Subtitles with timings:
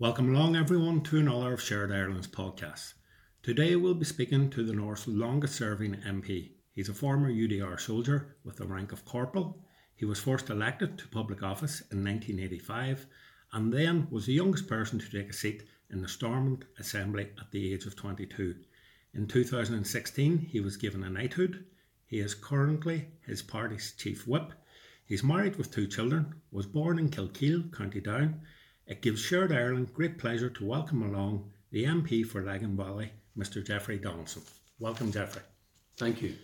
[0.00, 2.94] Welcome along, everyone, to another of Shared Ireland's podcasts.
[3.42, 6.52] Today we'll be speaking to the North's longest serving MP.
[6.70, 9.58] He's a former UDR soldier with the rank of corporal.
[9.96, 13.06] He was first elected to public office in 1985
[13.52, 17.50] and then was the youngest person to take a seat in the Stormont Assembly at
[17.50, 18.54] the age of 22.
[19.14, 21.64] In 2016, he was given a knighthood.
[22.06, 24.52] He is currently his party's chief whip.
[25.04, 28.42] He's married with two children, was born in Kilkeel, County Down.
[28.88, 33.64] It gives Shared Ireland great pleasure to welcome along the MP for Lagan Valley, Mr.
[33.64, 34.40] Jeffrey Donaldson.
[34.78, 35.42] Welcome, Jeffrey.
[35.98, 36.34] Thank you.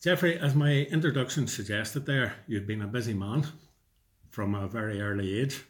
[0.00, 3.48] Jeffrey, as my introduction suggested there, you've been a busy man
[4.30, 5.64] from a very early age.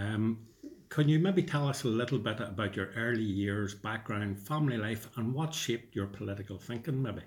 [0.00, 0.46] Um,
[0.88, 5.08] can you maybe tell us a little bit about your early years, background, family life,
[5.16, 7.20] and what shaped your political thinking, maybe?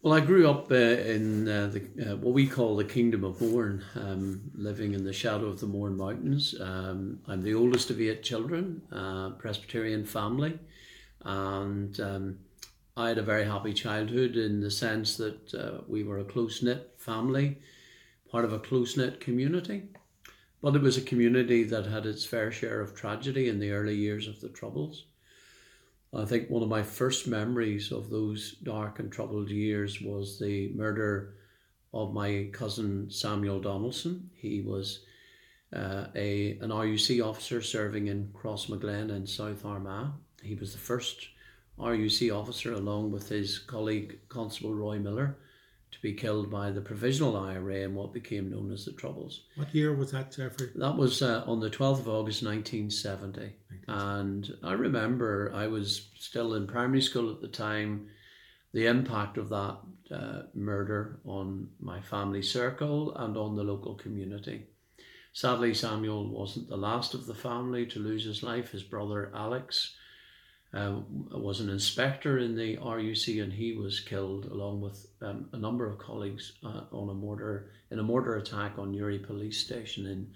[0.00, 3.40] Well, I grew up uh, in uh, the, uh, what we call the Kingdom of
[3.40, 6.54] Mourne, um, living in the shadow of the Mourne Mountains.
[6.60, 10.56] Um, I'm the oldest of eight children, uh, Presbyterian family,
[11.24, 12.38] and um,
[12.96, 16.62] I had a very happy childhood in the sense that uh, we were a close
[16.62, 17.58] knit family,
[18.30, 19.88] part of a close knit community.
[20.62, 23.96] But it was a community that had its fair share of tragedy in the early
[23.96, 25.06] years of the Troubles.
[26.14, 30.72] I think one of my first memories of those dark and troubled years was the
[30.74, 31.34] murder
[31.92, 34.30] of my cousin Samuel Donaldson.
[34.34, 35.00] He was
[35.72, 40.12] uh, a an RUC officer serving in Crossmaglen in South Armagh.
[40.42, 41.28] He was the first
[41.78, 45.36] RUC officer, along with his colleague Constable Roy Miller,
[45.98, 49.42] to be killed by the Provisional IRA in what became known as the Troubles.
[49.56, 50.70] What year was that, Jeffrey?
[50.76, 53.52] That was uh, on the 12th of August 1970.
[53.88, 58.08] And I remember I was still in primary school at the time,
[58.72, 59.78] the impact of that
[60.12, 64.66] uh, murder on my family circle and on the local community.
[65.32, 68.70] Sadly, Samuel wasn't the last of the family to lose his life.
[68.70, 69.96] His brother Alex
[70.74, 75.58] uh, was an inspector in the RUC, and he was killed along with um, a
[75.58, 80.06] number of colleagues uh, on a mortar in a mortar attack on Newry Police Station
[80.06, 80.30] in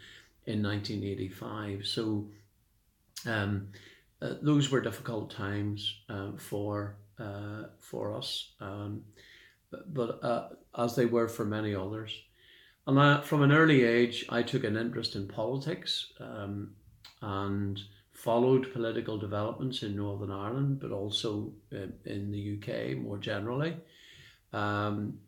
[0.46, 1.86] in 1985.
[1.86, 2.28] So
[3.26, 3.68] um,
[4.22, 9.02] uh, those were difficult times uh, for uh, for us, um,
[9.70, 10.48] but, but uh,
[10.78, 12.18] as they were for many others.
[12.86, 16.72] And I, from an early age, I took an interest in politics um,
[17.20, 17.80] and
[18.22, 23.76] followed political developments in Northern Ireland, but also in, in the UK more generally.
[24.52, 25.18] Um,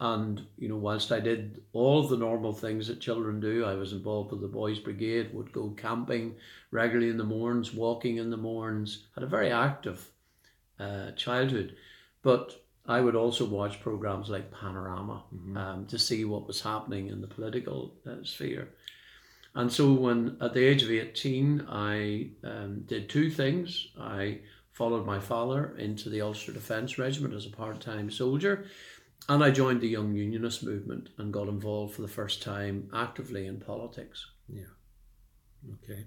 [0.00, 3.92] and you know, whilst I did all the normal things that children do, I was
[3.92, 6.36] involved with the Boys Brigade, would go camping
[6.70, 10.08] regularly in the Mournes, walking in the Mournes, had a very active
[10.80, 11.76] uh, childhood.
[12.22, 15.56] But I would also watch programs like Panorama mm-hmm.
[15.58, 18.70] um, to see what was happening in the political uh, sphere.
[19.58, 23.88] And so, when at the age of 18, I um, did two things.
[23.98, 24.38] I
[24.70, 28.66] followed my father into the Ulster Defence Regiment as a part time soldier,
[29.28, 33.46] and I joined the Young Unionist movement and got involved for the first time actively
[33.46, 34.24] in politics.
[34.48, 34.70] Yeah.
[35.82, 36.06] Okay.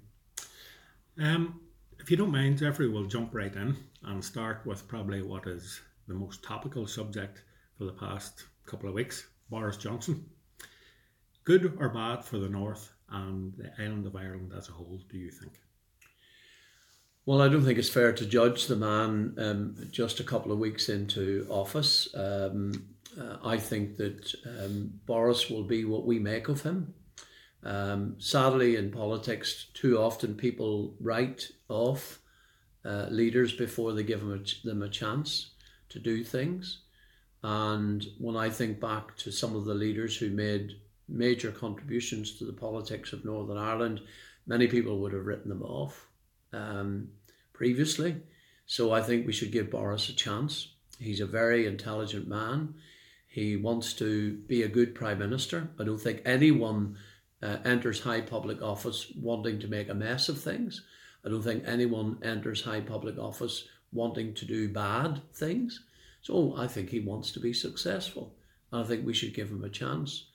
[1.19, 1.59] Um,
[1.99, 3.75] if you don't mind, Jeffrey, we'll jump right in
[4.05, 7.43] and start with probably what is the most topical subject
[7.77, 10.25] for the past couple of weeks Boris Johnson.
[11.43, 15.17] Good or bad for the North and the island of Ireland as a whole, do
[15.17, 15.53] you think?
[17.25, 20.57] Well, I don't think it's fair to judge the man um, just a couple of
[20.57, 22.09] weeks into office.
[22.15, 26.93] Um, uh, I think that um, Boris will be what we make of him.
[27.63, 32.19] Um, sadly, in politics, too often people write off
[32.83, 35.51] uh, leaders before they give them a, them a chance
[35.89, 36.79] to do things.
[37.43, 40.80] And when I think back to some of the leaders who made
[41.11, 44.01] major contributions to the politics of Northern Ireland,
[44.47, 46.07] many people would have written them off
[46.53, 47.09] um,
[47.53, 48.15] previously.
[48.65, 50.69] So I think we should give Boris a chance.
[50.99, 52.75] He's a very intelligent man.
[53.27, 55.69] He wants to be a good prime minister.
[55.79, 56.97] I don't think anyone
[57.41, 60.83] uh, enters high public office wanting to make a mess of things.
[61.25, 65.81] I don't think anyone enters high public office wanting to do bad things.
[66.21, 68.33] So I think he wants to be successful.
[68.71, 70.25] I think we should give him a chance.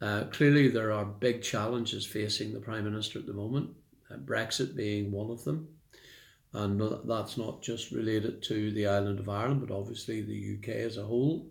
[0.00, 3.70] Uh, clearly, there are big challenges facing the Prime Minister at the moment,
[4.10, 5.68] uh, Brexit being one of them.
[6.54, 10.96] And that's not just related to the island of Ireland, but obviously the UK as
[10.96, 11.46] a whole,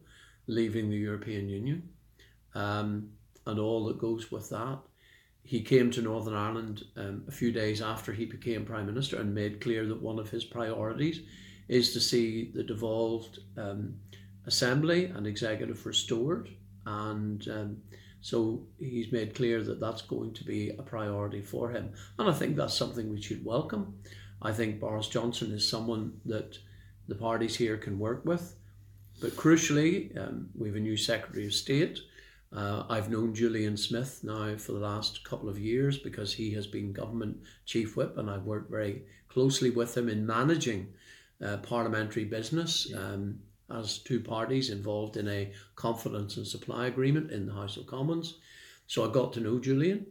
[0.47, 1.89] leaving the European Union,
[2.55, 3.09] um,
[3.45, 4.79] and all that goes with that.
[5.43, 9.33] He came to Northern Ireland um, a few days after he became Prime Minister and
[9.33, 11.21] made clear that one of his priorities
[11.67, 13.95] is to see the devolved um,
[14.45, 16.49] Assembly and Executive restored.
[16.85, 17.77] And um,
[18.21, 21.93] So he's made clear that that's going to be a priority for him.
[22.17, 23.99] And I think that's something we should welcome.
[24.41, 26.57] I think Boris Johnson is someone that
[27.07, 28.55] the parties here can work with.
[29.19, 31.99] But crucially, um, we have a new Secretary of State.
[32.53, 36.67] Uh, I've known Julian Smith now for the last couple of years because he has
[36.67, 40.93] been government chief whip, and I've worked very closely with him in managing
[41.43, 47.45] uh, parliamentary business um, as two parties involved in a confidence and supply agreement in
[47.45, 48.35] the House of Commons.
[48.87, 50.05] So I got to know Julian.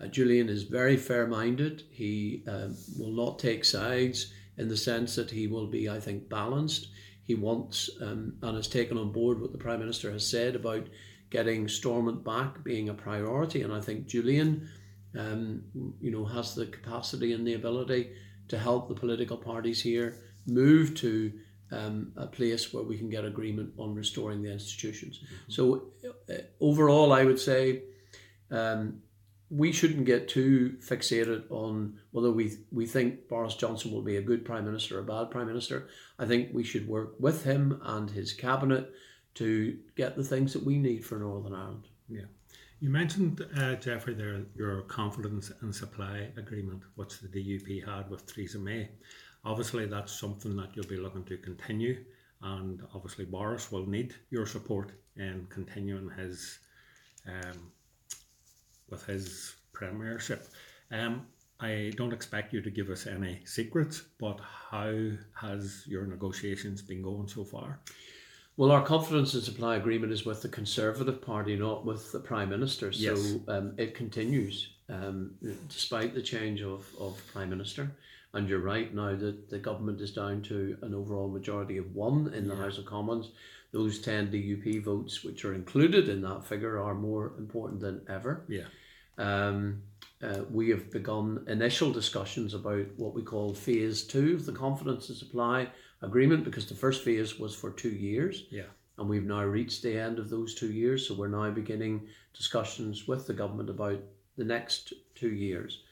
[0.00, 1.82] Uh, Julian is very fair minded.
[1.90, 6.28] He um, will not take sides in the sense that he will be, I think,
[6.28, 6.88] balanced.
[7.24, 10.86] He wants um, and has taken on board what the Prime Minister has said about
[11.30, 13.62] getting Stormont back being a priority.
[13.62, 14.68] And I think Julian,
[15.16, 15.62] um,
[16.00, 18.10] you know, has the capacity and the ability
[18.48, 20.16] to help the political parties here
[20.46, 21.32] move to
[21.70, 25.18] um, a place where we can get agreement on restoring the institutions.
[25.18, 25.52] Mm-hmm.
[25.52, 25.88] So
[26.28, 27.82] uh, overall, I would say
[28.50, 29.02] um,
[29.50, 34.22] we shouldn't get too fixated on whether we we think Boris Johnson will be a
[34.22, 35.88] good prime minister or a bad prime minister.
[36.18, 38.90] I think we should work with him and his cabinet
[39.34, 41.84] to get the things that we need for Northern Ireland.
[42.08, 42.22] Yeah.
[42.80, 48.24] You mentioned, uh, Jeffrey, there your confidence and supply agreement, which the DUP had with
[48.32, 48.88] Theresa May.
[49.44, 52.04] Obviously, that's something that you'll be looking to continue,
[52.40, 56.60] and obviously, Boris will need your support in continuing his
[57.26, 57.72] um,
[58.88, 60.46] with his premiership.
[60.92, 61.26] Um,
[61.58, 64.38] I don't expect you to give us any secrets, but
[64.70, 67.80] how has your negotiations been going so far?
[68.58, 72.48] Well, our confidence and supply agreement is with the Conservative Party, not with the Prime
[72.48, 72.90] Minister.
[72.90, 73.36] So yes.
[73.46, 75.30] um, it continues um,
[75.68, 77.88] despite the change of, of Prime Minister.
[78.34, 82.32] And you're right now that the government is down to an overall majority of one
[82.34, 82.62] in the yeah.
[82.62, 83.30] House of Commons.
[83.70, 88.44] Those 10 DUP votes, which are included in that figure, are more important than ever.
[88.48, 88.64] Yeah.
[89.18, 89.82] Um,
[90.20, 95.10] uh, we have begun initial discussions about what we call phase two of the confidence
[95.10, 95.68] and supply
[96.02, 98.44] agreement because the first phase was for two years.
[98.50, 98.70] Yeah.
[98.98, 101.06] And we've now reached the end of those two years.
[101.06, 104.00] So we're now beginning discussions with the government about
[104.36, 105.82] the next two years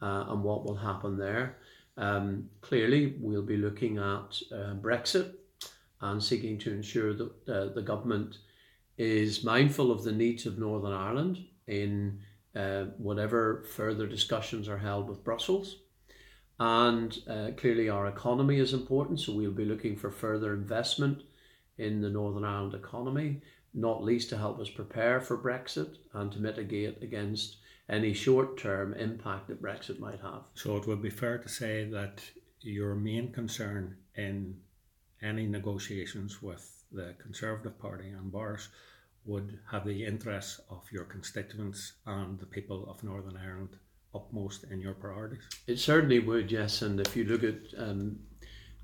[0.00, 1.58] uh, and what will happen there.
[1.96, 5.34] Um, clearly, we'll be looking at uh, Brexit
[6.00, 8.38] and seeking to ensure that uh, the government
[8.98, 12.20] is mindful of the needs of Northern Ireland in
[12.54, 15.80] uh, whatever further discussions are held with Brussels.
[16.58, 21.22] And uh, clearly, our economy is important, so we'll be looking for further investment
[21.78, 23.42] in the Northern Ireland economy,
[23.72, 27.56] not least to help us prepare for Brexit and to mitigate against
[27.88, 30.44] any short term impact that Brexit might have.
[30.54, 32.22] So, it would be fair to say that
[32.60, 34.56] your main concern in
[35.22, 38.68] any negotiations with the Conservative Party and Boris
[39.24, 43.78] would have the interests of your constituents and the people of Northern Ireland
[44.14, 45.42] upmost in your priorities?
[45.66, 46.82] It certainly would, yes.
[46.82, 48.18] And if you look at um,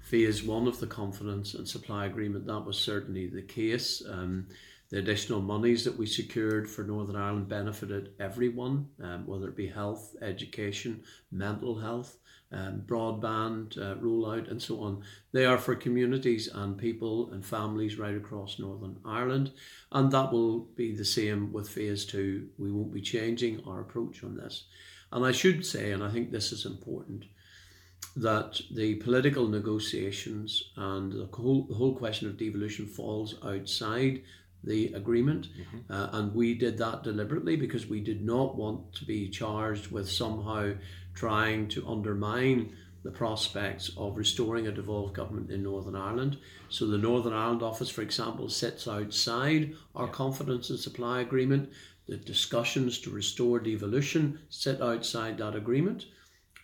[0.00, 4.02] phase one of the confidence and supply agreement, that was certainly the case.
[4.08, 4.48] Um,
[4.90, 9.68] the additional monies that we secured for Northern Ireland benefited everyone, um, whether it be
[9.68, 12.18] health, education, mental health,
[12.52, 15.04] um, broadband uh, rollout, and so on.
[15.30, 19.52] They are for communities and people and families right across Northern Ireland,
[19.92, 22.48] and that will be the same with phase two.
[22.58, 24.64] We won't be changing our approach on this.
[25.12, 27.24] And I should say, and I think this is important,
[28.16, 34.22] that the political negotiations and the whole, the whole question of devolution falls outside
[34.64, 35.48] the agreement.
[35.48, 35.92] Mm-hmm.
[35.92, 40.08] Uh, and we did that deliberately because we did not want to be charged with
[40.08, 40.72] somehow
[41.14, 46.36] trying to undermine the prospects of restoring a devolved government in Northern Ireland.
[46.68, 51.70] So the Northern Ireland office, for example, sits outside our confidence and supply agreement.
[52.10, 56.06] The discussions to restore devolution sit outside that agreement.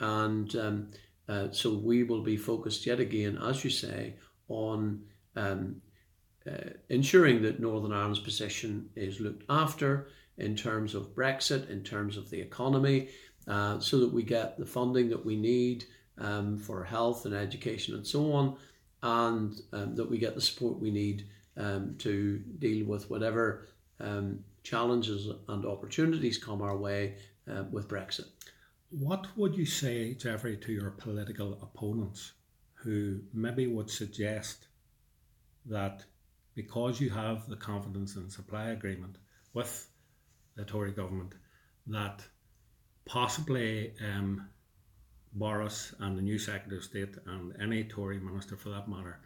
[0.01, 0.89] And um,
[1.29, 4.17] uh, so we will be focused yet again, as you say,
[4.49, 5.05] on
[5.37, 5.77] um,
[6.51, 12.17] uh, ensuring that Northern Ireland's position is looked after in terms of Brexit, in terms
[12.17, 13.11] of the economy,
[13.47, 15.85] uh, so that we get the funding that we need
[16.19, 18.57] um, for health and education and so on,
[19.05, 23.69] and um, that we get the support we need um, to deal with whatever
[24.01, 27.15] um, challenges and opportunities come our way
[27.51, 28.27] uh, with Brexit.
[28.91, 32.33] What would you say, Jeffrey, to your political opponents
[32.75, 34.67] who maybe would suggest
[35.67, 36.05] that
[36.55, 39.17] because you have the confidence and supply agreement
[39.55, 39.89] with
[40.57, 41.35] the Tory government,
[41.87, 42.23] that
[43.05, 44.49] possibly um,
[45.35, 49.21] Boris and the new Secretary of State and any Tory minister for that matter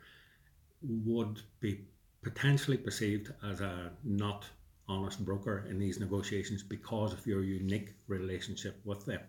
[0.83, 1.85] would be
[2.23, 4.45] potentially perceived as a not
[4.91, 9.21] honest broker in these negotiations because of your unique relationship with them?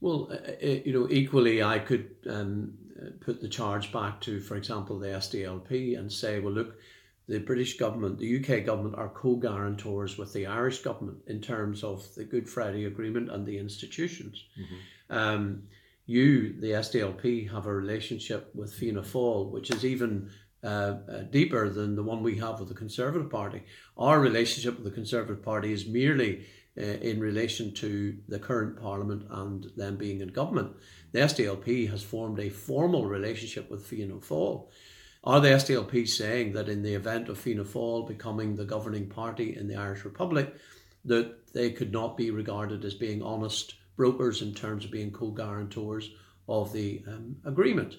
[0.00, 2.74] Well, uh, uh, you know, equally, I could um,
[3.20, 6.78] put the charge back to, for example, the SDLP and say, well, look,
[7.26, 11.82] the British government, the UK government are co guarantors with the Irish government in terms
[11.82, 14.44] of the Good Friday Agreement and the institutions.
[14.58, 15.16] Mm-hmm.
[15.16, 15.62] Um,
[16.06, 20.30] you, the SDLP, have a relationship with Fianna Fáil, which is even
[20.64, 23.62] uh, uh, deeper than the one we have with the Conservative Party.
[23.96, 26.46] Our relationship with the Conservative Party is merely
[26.76, 30.72] uh, in relation to the current Parliament and them being in government.
[31.12, 34.68] The SDLP has formed a formal relationship with Fianna Fáil.
[35.24, 39.56] Are the SDLP saying that in the event of Fianna Fáil becoming the governing party
[39.56, 40.54] in the Irish Republic,
[41.04, 46.10] that they could not be regarded as being honest brokers in terms of being co-guarantors
[46.48, 47.94] of the um, agreement?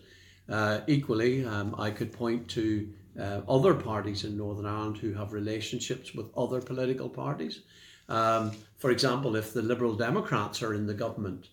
[0.50, 2.90] Uh, equally, um, I could point to
[3.20, 7.62] uh, other parties in Northern Ireland who have relationships with other political parties.
[8.08, 11.50] Um, for example, if the Liberal Democrats are in the government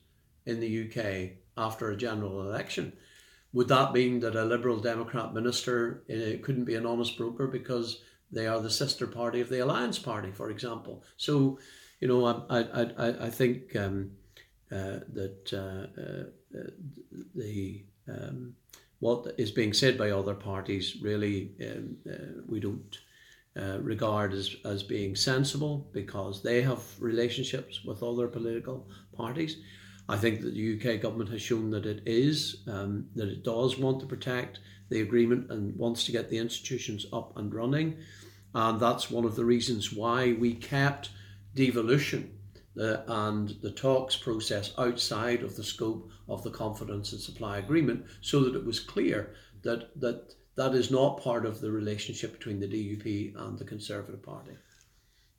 [0.47, 2.93] in the UK after a general election,
[3.53, 8.01] would that mean that a Liberal Democrat minister uh, couldn't be an honest broker because
[8.31, 11.05] they are the sister party of the Alliance Party, for example?
[11.17, 11.59] So,
[12.01, 14.13] you know, I, I, I, I think um,
[14.71, 16.71] uh, that uh, uh,
[17.35, 18.55] the um,
[19.01, 22.99] what is being said by other parties really um, uh, we don't
[23.59, 29.59] uh, regard as, as being sensible because they have relationships with other political parties.
[30.09, 33.79] I think that the UK government has shown that it is, um, that it does
[33.79, 37.97] want to protect the agreement and wants to get the institutions up and running.
[38.55, 41.11] And that's one of the reasons why we kept
[41.55, 42.36] devolution
[42.77, 48.41] and the talks process outside of the scope of the confidence and supply agreement so
[48.41, 52.67] that it was clear that, that that is not part of the relationship between the
[52.67, 54.57] DUP and the Conservative Party.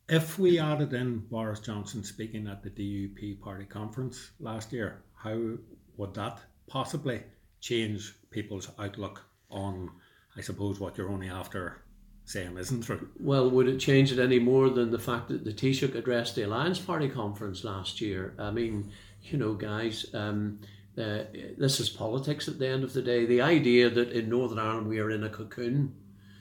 [0.10, 5.58] If we added in Boris Johnson speaking at the DUP party conference last year, how
[5.98, 7.24] would that possibly
[7.60, 9.90] change people's outlook on,
[10.38, 11.82] I suppose, what you're only after
[12.28, 13.10] saying isn't true?
[13.20, 16.44] Well, would it change it any more than the fact that the Taoiseach addressed the
[16.44, 18.34] Alliance Party conference last year?
[18.38, 18.92] I mean,
[19.24, 20.60] you know, guys, um,
[20.98, 21.24] uh,
[21.58, 23.26] this is politics at the end of the day.
[23.26, 25.96] The idea that in Northern Ireland we are in a cocoon,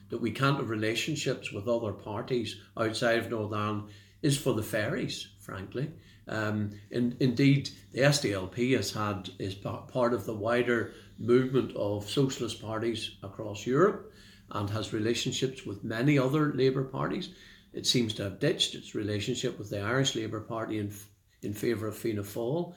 [0.09, 3.90] that we can't have relationships with other parties outside of Northern Ireland
[4.23, 5.93] is for the fairies, frankly.
[6.26, 12.61] Um, and indeed, the SDLP has had is part of the wider movement of socialist
[12.61, 14.12] parties across Europe
[14.50, 17.30] and has relationships with many other Labour parties.
[17.72, 20.92] It seems to have ditched its relationship with the Irish Labour Party in,
[21.42, 22.74] in favour of Fianna Fáil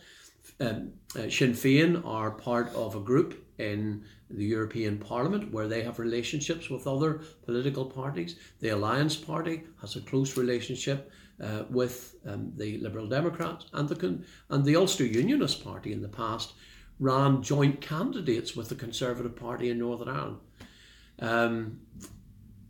[0.60, 5.84] um, uh, Sinn Féin are part of a group in the European Parliament where they
[5.84, 8.36] have relationships with other political parties.
[8.60, 11.12] The Alliance Party has a close relationship
[11.42, 16.10] uh, with um, the Liberal Democrats and the and the Ulster Unionist Party in the
[16.10, 16.54] past
[17.00, 20.38] ran joint candidates with the Conservative Party in Northern Ireland.
[21.20, 21.82] Um,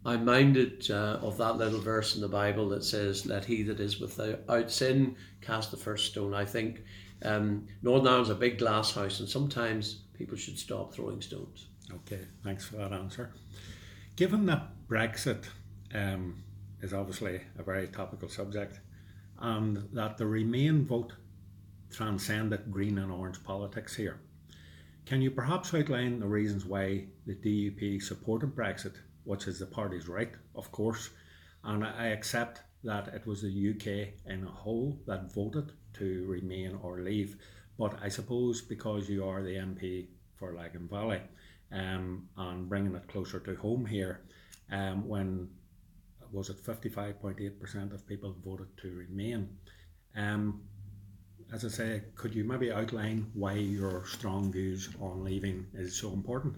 [0.06, 3.80] I'm minded uh, of that little verse in the Bible that says, "Let he that
[3.80, 6.84] is without sin cast the first stone." I think
[7.24, 11.68] um, Northern Ireland's a big glass house, and sometimes people should stop throwing stones.
[11.94, 13.34] Okay, thanks for that answer.
[14.16, 15.46] Given that Brexit
[15.94, 16.44] um,
[16.82, 18.80] is obviously a very topical subject,
[19.40, 21.14] and that the Remain vote
[21.92, 24.20] transcended green and orange politics here,
[25.10, 30.08] can you perhaps outline the reasons why the DUP supported Brexit, which is the party's
[30.08, 31.10] right, of course,
[31.64, 36.78] and I accept that it was the UK in a whole that voted to remain
[36.84, 37.38] or leave.
[37.80, 41.22] But I suppose because you are the MP for Lagan Valley
[41.72, 44.22] um, and bringing it closer to home here,
[44.72, 45.50] um, when
[46.32, 49.58] was it 55.8% of people voted to remain?
[50.16, 50.62] Um,
[51.52, 56.14] as I say, could you maybe outline why your strong views on leaving is so
[56.14, 56.56] important?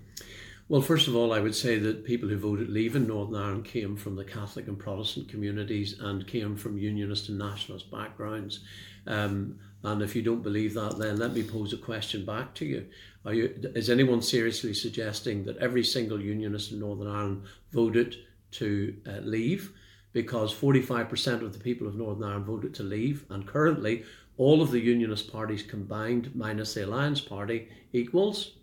[0.72, 3.66] Well, first of all, I would say that people who voted leave in Northern Ireland
[3.66, 8.62] came from the Catholic and Protestant communities and came from Unionist and Nationalist backgrounds.
[9.06, 12.66] Um, and if you don't believe that, then let me pose a question back to
[12.66, 12.88] you.
[13.26, 18.16] You is anyone seriously suggesting that every single Unionist in Northern Ireland voted
[18.52, 19.74] to uh, leave?
[20.14, 24.04] Because 45% of the people of Northern Ireland voted to leave, and currently
[24.42, 28.54] all of the Unionist parties combined, minus the Alliance Party, equals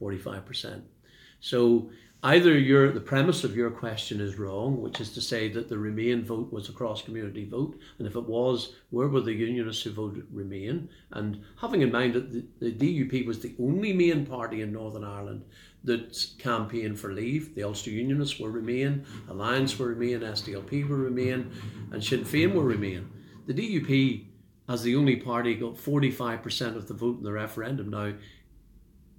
[0.00, 0.80] 45%.
[1.40, 1.90] So
[2.22, 5.76] either your the premise of your question is wrong, which is to say that the
[5.76, 9.82] Remain vote was a cross community vote, and if it was, where were the Unionists
[9.82, 10.88] who voted Remain?
[11.12, 15.04] And having in mind that the, the DUP was the only main party in Northern
[15.04, 15.44] Ireland
[15.84, 21.52] that campaigned for leave, the Ulster Unionists were Remain, Alliance were Remain, SDLP were Remain,
[21.92, 23.10] and Sinn Féin were Remain.
[23.46, 24.24] The DUP,
[24.68, 27.90] as the only party, got 45% of the vote in the referendum.
[27.90, 28.14] Now,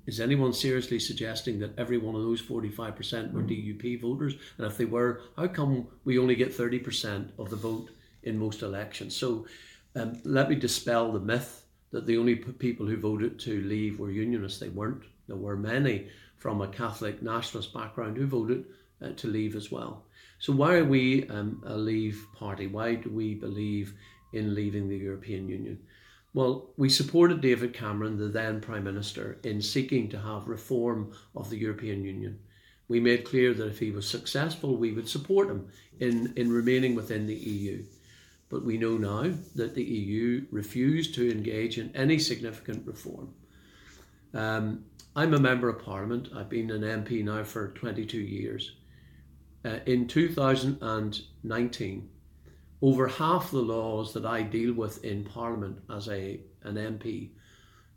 [0.05, 4.35] is anyone seriously suggesting that every one of those 45% were DUP voters?
[4.57, 7.89] And if they were, how come we only get 30% of the vote
[8.23, 9.15] in most elections?
[9.15, 9.45] So
[9.95, 14.11] um, let me dispel the myth that the only people who voted to leave were
[14.11, 14.59] unionists.
[14.59, 15.03] They weren't.
[15.27, 18.65] There were many from a Catholic nationalist background who voted
[19.01, 20.05] uh, to leave as well.
[20.39, 22.67] So why are we um, a leave party?
[22.67, 23.93] Why do we believe
[24.33, 25.79] in leaving the European Union?
[26.33, 31.49] Well, we supported David Cameron, the then Prime Minister, in seeking to have reform of
[31.49, 32.39] the European Union.
[32.87, 35.67] We made clear that if he was successful, we would support him
[35.99, 37.83] in, in remaining within the EU.
[38.49, 43.33] But we know now that the EU refused to engage in any significant reform.
[44.33, 46.29] Um, I'm a member of Parliament.
[46.35, 48.73] I've been an MP now for 22 years.
[49.65, 52.09] Uh, in 2019,
[52.81, 57.31] over half the laws that I deal with in Parliament as a, an MP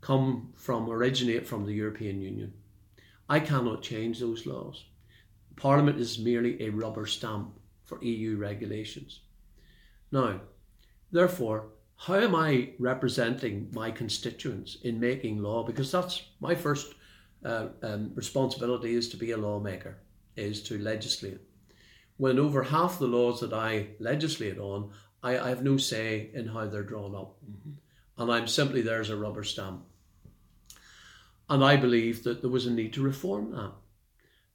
[0.01, 2.53] come from, originate from the European Union.
[3.29, 4.85] I cannot change those laws.
[5.55, 7.53] Parliament is merely a rubber stamp
[7.85, 9.19] for EU regulations.
[10.11, 10.41] Now,
[11.11, 15.63] therefore, how am I representing my constituents in making law?
[15.63, 16.95] Because that's my first
[17.45, 19.97] uh, um, responsibility is to be a lawmaker,
[20.35, 21.39] is to legislate
[22.17, 24.91] when over half the laws that I legislate on,
[25.23, 27.37] I, I have no say in how they're drawn up.
[27.43, 27.71] Mm-hmm.
[28.21, 29.83] And I'm simply there as a rubber stamp.
[31.49, 33.71] And I believe that there was a need to reform that.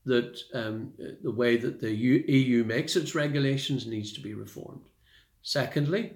[0.04, 4.84] That um, the way that the EU makes its regulations needs to be reformed.
[5.42, 6.12] Secondly,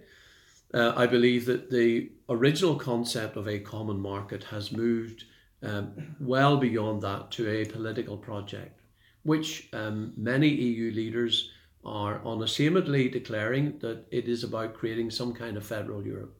[0.72, 5.24] uh, I believe that the original concept of a common market has moved
[5.62, 8.79] um, well beyond that to a political project
[9.22, 11.50] which um, many EU leaders
[11.84, 16.36] are unashamedly declaring that it is about creating some kind of federal Europe.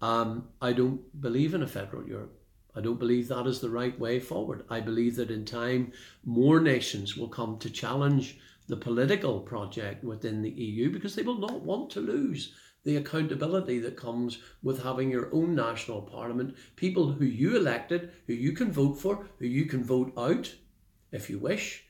[0.00, 2.36] Um, I don't believe in a federal Europe.
[2.74, 4.64] I don't believe that is the right way forward.
[4.70, 5.92] I believe that in time,
[6.24, 11.38] more nations will come to challenge the political project within the EU because they will
[11.38, 12.54] not want to lose
[12.84, 18.32] the accountability that comes with having your own national parliament, people who you elected, who
[18.32, 20.54] you can vote for, who you can vote out,
[21.12, 21.84] if you wish,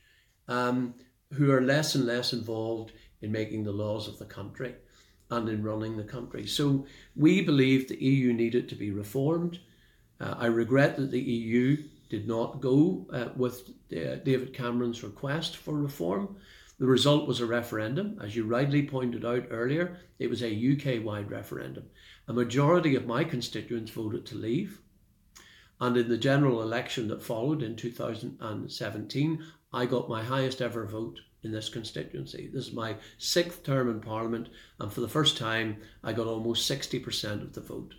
[0.47, 0.93] um,
[1.33, 4.75] who are less and less involved in making the laws of the country
[5.29, 6.45] and in running the country.
[6.45, 9.59] So we believe the EU needed to be reformed.
[10.19, 11.77] Uh, I regret that the EU
[12.09, 16.35] did not go uh, with uh, David Cameron's request for reform.
[16.77, 18.19] The result was a referendum.
[18.21, 21.85] As you rightly pointed out earlier, it was a UK wide referendum.
[22.27, 24.79] A majority of my constituents voted to leave.
[25.81, 31.19] And in the general election that followed in 2017, I got my highest ever vote
[31.41, 32.51] in this constituency.
[32.53, 36.69] This is my sixth term in Parliament, and for the first time, I got almost
[36.69, 37.95] 60% of the vote.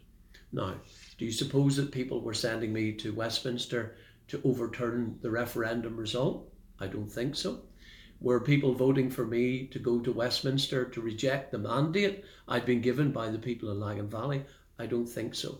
[0.52, 0.76] Now,
[1.18, 3.96] do you suppose that people were sending me to Westminster
[4.28, 6.52] to overturn the referendum result?
[6.78, 7.62] I don't think so.
[8.20, 12.80] Were people voting for me to go to Westminster to reject the mandate I'd been
[12.80, 14.44] given by the people in Lagan Valley?
[14.78, 15.58] I don't think so.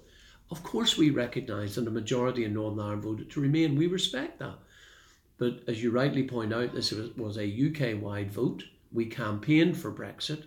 [0.50, 3.76] Of course, we recognise that a majority in Northern Ireland voted to remain.
[3.76, 4.59] We respect that.
[5.38, 8.64] But as you rightly point out, this was a UK wide vote.
[8.92, 10.44] We campaigned for Brexit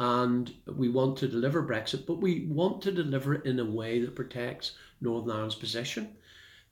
[0.00, 4.00] and we want to deliver Brexit, but we want to deliver it in a way
[4.00, 6.16] that protects Northern Ireland's position,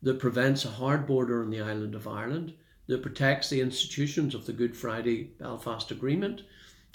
[0.02, 2.54] that prevents a hard border on the island of Ireland,
[2.86, 6.40] that protects the institutions of the Good Friday Belfast Agreement,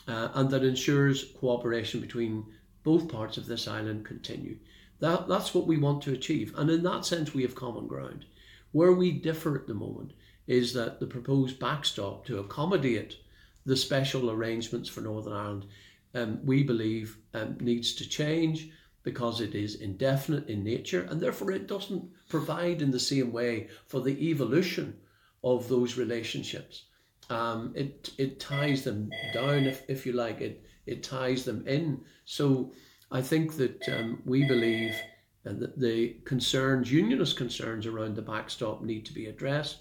[0.08, 2.44] uh, and that ensures cooperation between
[2.82, 4.58] both parts of this island continue.
[5.04, 6.54] That, that's what we want to achieve.
[6.56, 8.24] And in that sense, we have common ground.
[8.72, 10.14] Where we differ at the moment
[10.48, 13.18] is that the proposed backstop to accommodate
[13.66, 15.66] the special arrangements for Northern Ireland,
[16.14, 18.70] um, we believe, um, needs to change
[19.04, 23.68] because it is indefinite in nature and therefore it doesn't provide in the same way
[23.88, 24.96] for the evolution
[25.44, 26.86] of those relationships.
[27.30, 32.06] Um, it, it ties them down, if, if you like, it, it ties them in.
[32.24, 32.72] So
[33.14, 34.96] I think that um, we believe
[35.44, 39.78] that the concerns, unionist concerns around the backstop need to be addressed.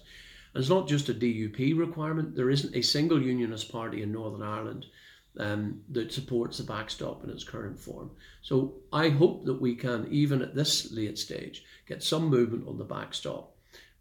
[0.53, 2.35] And it's not just a DUP requirement.
[2.35, 4.85] There isn't a single unionist party in Northern Ireland
[5.39, 8.11] um, that supports the backstop in its current form.
[8.43, 12.77] So I hope that we can, even at this late stage, get some movement on
[12.77, 13.49] the backstop.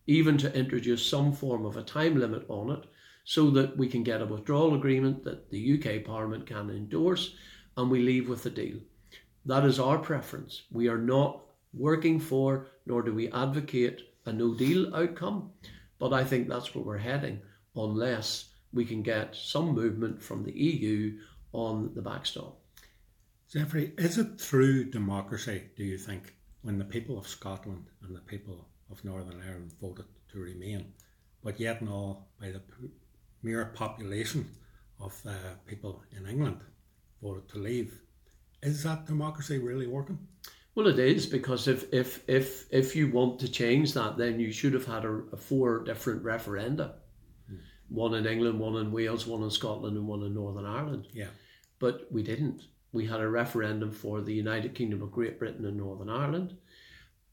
[0.07, 2.85] even to introduce some form of a time limit on it
[3.25, 7.37] so that we can get a withdrawal agreement that the UK Parliament can endorse
[7.77, 8.79] and we leave with the deal.
[9.44, 10.62] That is our preference.
[10.70, 11.40] We are not
[11.74, 15.50] working for, nor do we advocate a no deal outcome,
[15.98, 17.40] but I think that's where we're heading,
[17.74, 21.18] unless we can get some movement from the EU
[21.52, 22.59] on the backstop.
[23.50, 28.20] Jeffrey, is it through democracy, do you think, when the people of Scotland and the
[28.20, 30.92] people of Northern Ireland voted to remain,
[31.42, 32.62] but yet not by the
[33.42, 34.48] mere population
[35.00, 35.20] of
[35.66, 36.61] people in England
[37.20, 38.00] voted to leave?
[38.62, 40.18] Is that democracy really working?
[40.75, 44.53] Well, it is because if if if if you want to change that, then you
[44.53, 46.94] should have had a, a four different referenda,
[47.46, 47.57] hmm.
[47.88, 51.09] one in England, one in Wales, one in Scotland, and one in Northern Ireland.
[51.12, 51.29] Yeah,
[51.79, 52.62] but we didn't.
[52.92, 56.57] We had a referendum for the United Kingdom of Great Britain and Northern Ireland,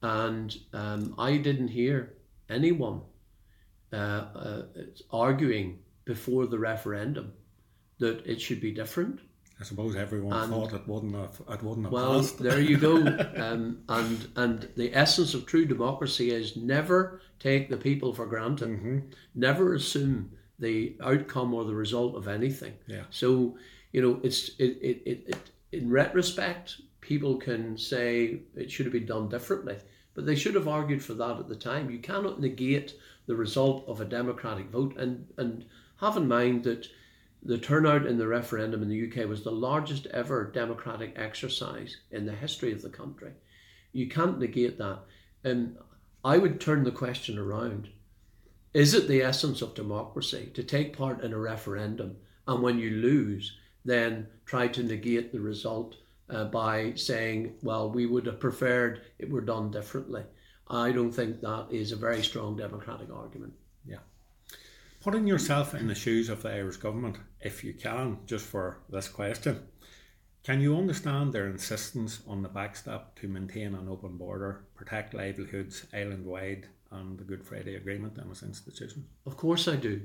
[0.02, 2.16] and um, I didn't hear
[2.50, 3.02] anyone
[3.94, 4.64] uh, uh,
[5.12, 7.32] arguing before the referendum
[8.00, 9.22] that it should be different.
[9.60, 12.40] I suppose everyone and, thought it wouldn't have it wouldn't have well, passed.
[12.40, 13.00] there you go.
[13.40, 18.70] Um, and and the essence of true democracy is never take the people for granted.
[18.70, 19.00] Mm-hmm.
[19.36, 22.74] Never assume the outcome or the result of anything.
[22.88, 23.04] Yeah.
[23.10, 23.58] So
[23.92, 28.94] you know, it's it, it, it, it in retrospect, people can say it should have
[28.94, 29.78] been done differently,
[30.14, 31.90] but they should have argued for that at the time.
[31.90, 32.96] You cannot negate
[33.26, 35.66] the result of a democratic vote, and and
[36.00, 36.88] have in mind that
[37.42, 42.26] the turnout in the referendum in the UK was the largest ever democratic exercise in
[42.26, 43.32] the history of the country.
[43.92, 45.00] You can't negate that.
[45.44, 45.78] And
[46.24, 47.90] I would turn the question around.
[48.74, 52.90] Is it the essence of democracy to take part in a referendum and when you
[52.90, 55.96] lose, then try to negate the result
[56.30, 60.24] uh, by saying, well, we would have preferred it were done differently?
[60.68, 63.54] I don't think that is a very strong democratic argument.
[63.86, 64.00] Yeah.
[65.02, 69.08] Putting yourself in the shoes of the Irish government, if you can, just for this
[69.08, 69.62] question,
[70.44, 75.86] can you understand their insistence on the backstop to maintain an open border, protect livelihoods
[75.94, 79.06] island wide, and the Good Friday Agreement and its institution?
[79.26, 80.02] Of course, I do.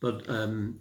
[0.00, 0.80] But um,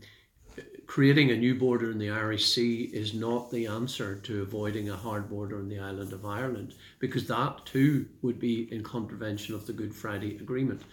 [0.85, 4.95] creating a new border in the Irish Sea is not the answer to avoiding a
[4.95, 9.67] hard border in the island of Ireland, because that too would be in contravention of
[9.67, 10.83] the Good Friday Agreement.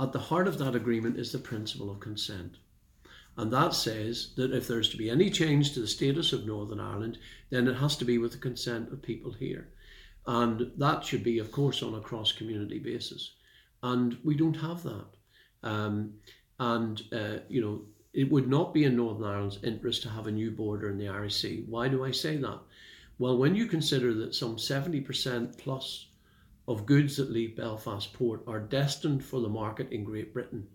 [0.00, 2.56] At the heart of that agreement is the principle of consent.
[3.36, 6.80] And that says that if there's to be any change to the status of Northern
[6.80, 7.18] Ireland,
[7.50, 9.68] then it has to be with the consent of people here.
[10.26, 13.34] And that should be, of course, on a cross community basis.
[13.82, 15.06] And we don't have that.
[15.62, 16.14] Um,
[16.58, 17.82] and, uh, you know,
[18.14, 21.08] it would not be in Northern Ireland's interest to have a new border in the
[21.08, 21.64] Irish Sea.
[21.68, 22.60] Why do I say that?
[23.18, 26.06] Well, when you consider that some 70% plus
[26.70, 30.68] of goods that leave Belfast Port are destined for the market in Great Britain,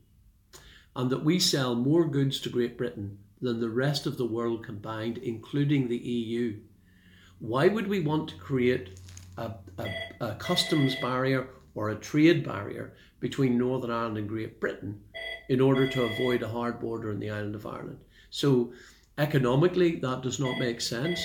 [0.93, 4.65] and that we sell more goods to Great Britain than the rest of the world
[4.65, 6.59] combined, including the EU.
[7.39, 8.99] Why would we want to create
[9.37, 9.87] a, a,
[10.19, 15.01] a customs barrier or a trade barrier between Northern Ireland and Great Britain
[15.47, 17.99] in order to avoid a hard border in the island of Ireland?
[18.31, 18.73] So,
[19.17, 21.21] economically, that does not make sense.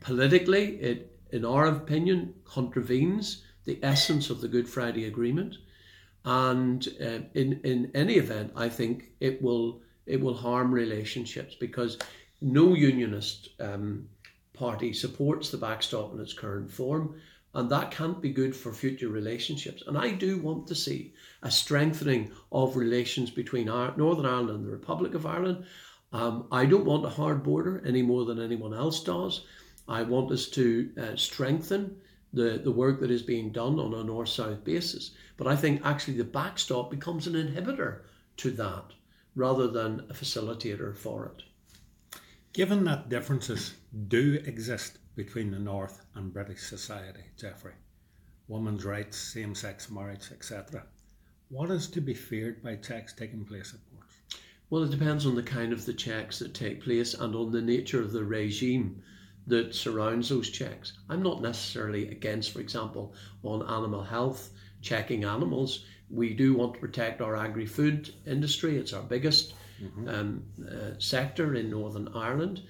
[0.00, 5.56] Politically, it, in our opinion, contravenes the essence of the Good Friday Agreement.
[6.24, 11.96] And uh, in, in any event, I think it will it will harm relationships because
[12.40, 14.08] no unionist um,
[14.52, 17.20] party supports the backstop in its current form,
[17.54, 19.82] and that can't be good for future relationships.
[19.86, 24.72] And I do want to see a strengthening of relations between Northern Ireland and the
[24.72, 25.64] Republic of Ireland.
[26.12, 29.46] Um, I don't want a hard border any more than anyone else does.
[29.88, 31.96] I want us to uh, strengthen
[32.32, 35.12] the, the work that is being done on a north south basis.
[35.36, 38.02] But I think actually the backstop becomes an inhibitor
[38.38, 38.84] to that
[39.34, 41.42] rather than a facilitator for it.
[42.52, 43.74] Given that differences
[44.08, 47.72] do exist between the North and British society, Jeffrey,
[48.46, 50.84] women's rights, same sex marriage, etc.,
[51.48, 54.16] what is to be feared by checks taking place at ports?
[54.68, 57.60] Well, it depends on the kind of the checks that take place and on the
[57.60, 59.02] nature of the regime
[59.46, 60.92] that surrounds those checks.
[61.08, 64.50] I'm not necessarily against, for example, on animal health,
[64.80, 65.84] checking animals.
[66.10, 70.08] We do want to protect our agri food industry, it's our biggest mm-hmm.
[70.08, 72.62] um, uh, sector in Northern Ireland.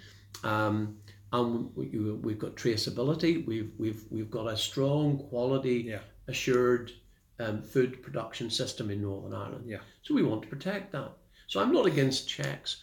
[0.45, 0.99] Um,
[1.33, 6.01] and we, have got traceability, we've, we've, we've got a strong quality yeah.
[6.29, 6.93] assured
[7.41, 9.65] um, food production system in Northern Ireland.
[9.67, 9.79] Yeah.
[10.03, 11.13] So we want to protect that.
[11.47, 12.83] So I'm not against checks.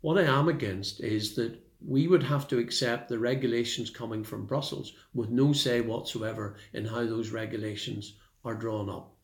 [0.00, 4.46] What I am against is that we would have to accept the regulations coming from
[4.46, 9.14] Brussels with no say whatsoever in how those regulations are drawn up.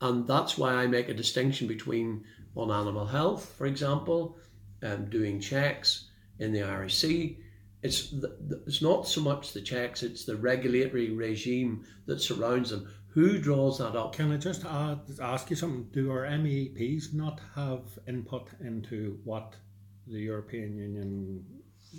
[0.00, 2.24] And that's why I make a distinction between
[2.56, 4.36] on animal health, for example,
[4.82, 7.36] um, doing checks in the RAC.
[7.82, 12.70] It's, the, the, it's not so much the checks, it's the regulatory regime that surrounds
[12.70, 12.92] them.
[13.08, 14.14] Who draws that up?
[14.14, 15.88] Can I just add, ask you something?
[15.92, 19.54] Do our MEPs not have input into what
[20.06, 21.44] the European Union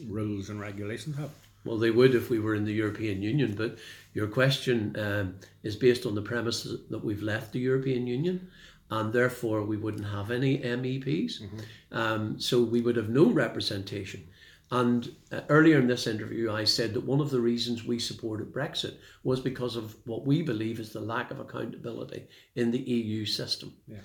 [0.07, 1.31] rules and regulations have?
[1.65, 3.77] Well, they would if we were in the European Union, but
[4.13, 8.49] your question um, is based on the premise that we've left the European Union
[8.91, 11.41] and therefore we wouldn't have any MEPs.
[11.41, 11.97] Mm-hmm.
[11.97, 14.27] Um, so we would have no representation.
[14.71, 18.53] And uh, earlier in this interview, I said that one of the reasons we supported
[18.53, 23.25] Brexit was because of what we believe is the lack of accountability in the EU
[23.25, 23.73] system.
[23.87, 23.97] Yeah.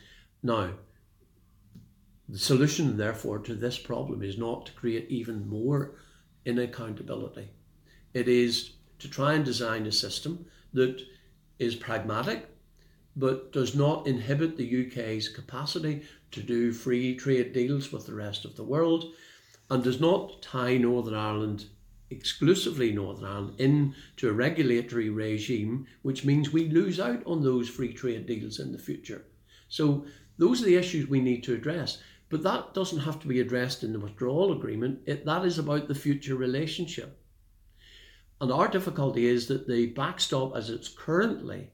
[0.43, 0.71] Now,
[2.29, 5.95] the solution, therefore, to this problem is not to create even more
[6.45, 7.47] inaccountability.
[8.13, 11.01] It is to try and design a system that
[11.59, 12.49] is pragmatic
[13.17, 18.45] but does not inhibit the UK's capacity to do free trade deals with the rest
[18.45, 19.13] of the world
[19.71, 21.67] and does not tie Northern Ireland,
[22.11, 27.93] exclusively Northern Ireland, into a regulatory regime, which means we lose out on those free
[27.93, 29.25] trade deals in the future.
[29.69, 30.07] So,
[30.39, 31.99] those are the issues we need to address.
[32.31, 35.01] But that doesn't have to be addressed in the withdrawal agreement.
[35.07, 37.19] It, that is about the future relationship.
[38.41, 41.71] And our difficulty is that the backstop, as it's currently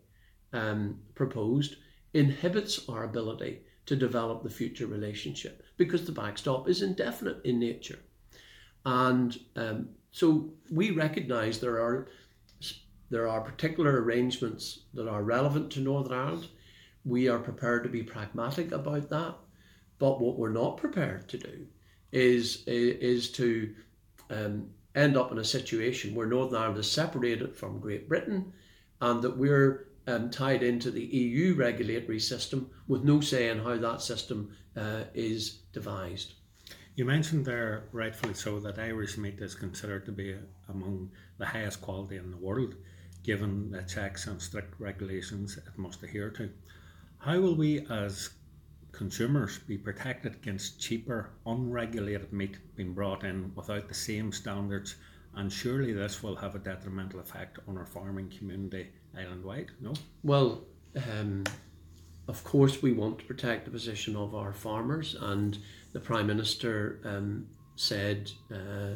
[0.52, 1.76] um, proposed,
[2.14, 7.98] inhibits our ability to develop the future relationship because the backstop is indefinite in nature.
[8.86, 12.08] And um, so we recognize there are
[13.10, 16.48] there are particular arrangements that are relevant to Northern Ireland.
[17.04, 19.34] We are prepared to be pragmatic about that.
[19.98, 21.66] But what we're not prepared to do
[22.12, 23.74] is, is to
[24.30, 28.52] um, end up in a situation where Northern Ireland is separated from Great Britain
[29.00, 33.76] and that we're um, tied into the EU regulatory system with no say in how
[33.76, 36.35] that system uh, is devised.
[36.96, 40.37] You mentioned there, rightfully so, that Irish meat is considered to be
[40.68, 42.76] among the highest quality in the world,
[43.24, 46.50] given the checks and strict regulations it must adhere to.
[47.18, 48.30] How will we, as
[48.96, 54.96] consumers, be protected against cheaper, unregulated meat being brought in without the same standards?
[55.35, 59.92] And surely this will have a detrimental effect on our farming community island wide, no?
[60.22, 60.64] Well,
[60.96, 61.44] um,
[62.28, 65.59] of course, we want to protect the position of our farmers, and
[65.92, 68.94] the Prime Minister um, said uh, uh,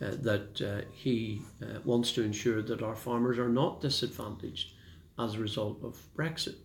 [0.00, 4.72] that uh, he uh, wants to ensure that our farmers are not disadvantaged
[5.18, 6.56] as a result of Brexit.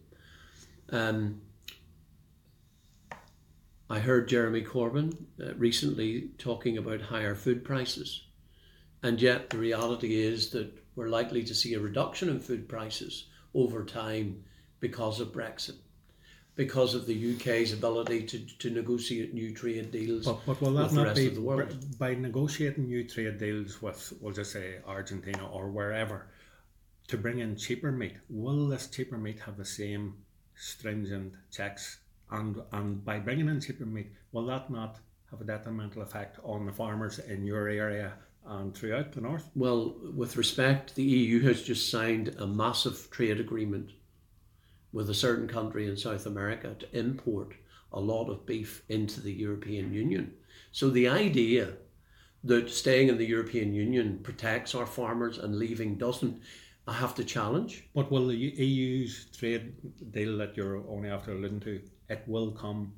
[0.89, 1.41] Um,
[3.89, 8.23] I heard Jeremy Corbyn uh, recently talking about higher food prices,
[9.03, 13.27] and yet the reality is that we're likely to see a reduction in food prices
[13.53, 14.43] over time
[14.79, 15.75] because of Brexit,
[16.55, 20.83] because of the UK's ability to, to negotiate new trade deals but, but will that
[20.83, 21.99] with not the rest be of the world.
[21.99, 26.27] By negotiating new trade deals with, we'll just say, Argentina or wherever,
[27.09, 30.15] to bring in cheaper meat, will this cheaper meat have the same
[30.55, 31.99] stringent checks?
[32.31, 34.99] And, and by bringing in cheaper meat, will that not
[35.31, 38.13] have a detrimental effect on the farmers in your area
[38.45, 39.49] and throughout the north?
[39.55, 43.91] Well, with respect, the EU has just signed a massive trade agreement
[44.91, 47.53] with a certain country in South America to import
[47.91, 50.33] a lot of beef into the European Union.
[50.71, 51.73] So the idea
[52.43, 56.41] that staying in the European Union protects our farmers and leaving doesn't,
[56.87, 57.87] I have to challenge.
[57.95, 59.73] But will the EU's trade
[60.11, 62.93] deal that you're only after alluding to, it will come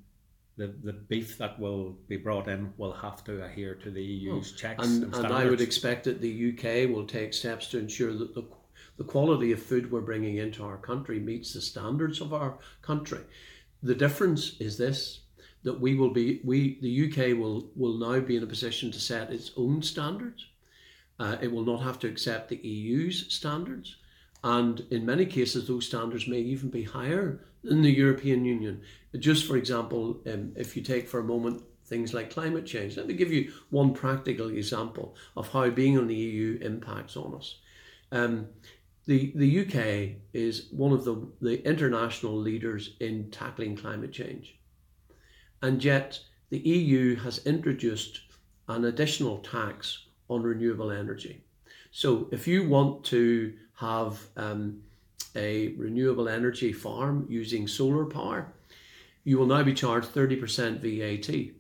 [0.58, 4.54] the, the beef that will be brought in will have to adhere to the EU's
[4.54, 7.78] oh, checks and, and, and I would expect that the UK will take steps to
[7.78, 8.43] ensure that the,
[8.98, 13.22] the quality of food we're bringing into our country meets the standards of our country.
[13.84, 15.20] The difference is this
[15.63, 19.00] that we will be we the UK will will now be in a position to
[19.00, 20.48] set its own standards.
[21.20, 23.96] Uh, it will not have to accept the EU's standards.
[24.43, 28.82] And in many cases, those standards may even be higher than the European Union.
[29.17, 33.08] Just for example, um, if you take for a moment things like climate change, let
[33.08, 37.60] me give you one practical example of how being in the EU impacts on us.
[38.12, 38.48] Um,
[39.06, 44.60] the, the UK is one of the, the international leaders in tackling climate change.
[45.62, 48.20] And yet, the EU has introduced
[48.67, 51.41] an additional tax on renewable energy.
[51.91, 54.82] So, if you want to have um,
[55.38, 58.54] a renewable energy farm using solar power,
[59.23, 61.54] you will now be charged 30% VAT.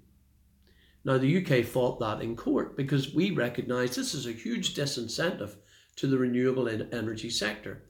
[1.05, 5.55] Now, the UK fought that in court because we recognise this is a huge disincentive
[5.95, 7.83] to the renewable energy sector.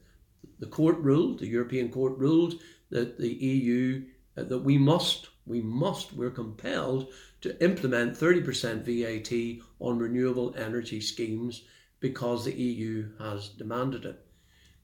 [0.60, 4.04] The court ruled, the European court ruled, that the EU,
[4.36, 11.00] uh, that we must, we must, we're compelled to implement 30% VAT on renewable energy
[11.00, 11.62] schemes
[12.00, 14.24] because the EU has demanded it.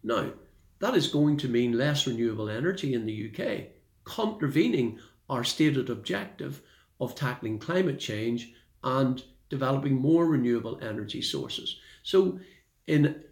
[0.02, 0.32] Now,
[0.80, 3.68] that is going to mean less renewable energy in the UK,
[4.04, 6.60] contravening our stated objective
[7.00, 11.78] of tackling climate change and developing more renewable energy sources.
[12.02, 12.38] So,
[12.86, 13.22] in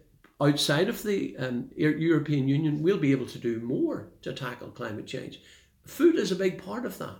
[0.41, 5.05] outside of the um, European Union, we'll be able to do more to tackle climate
[5.05, 5.39] change.
[5.85, 7.17] Food is a big part of that.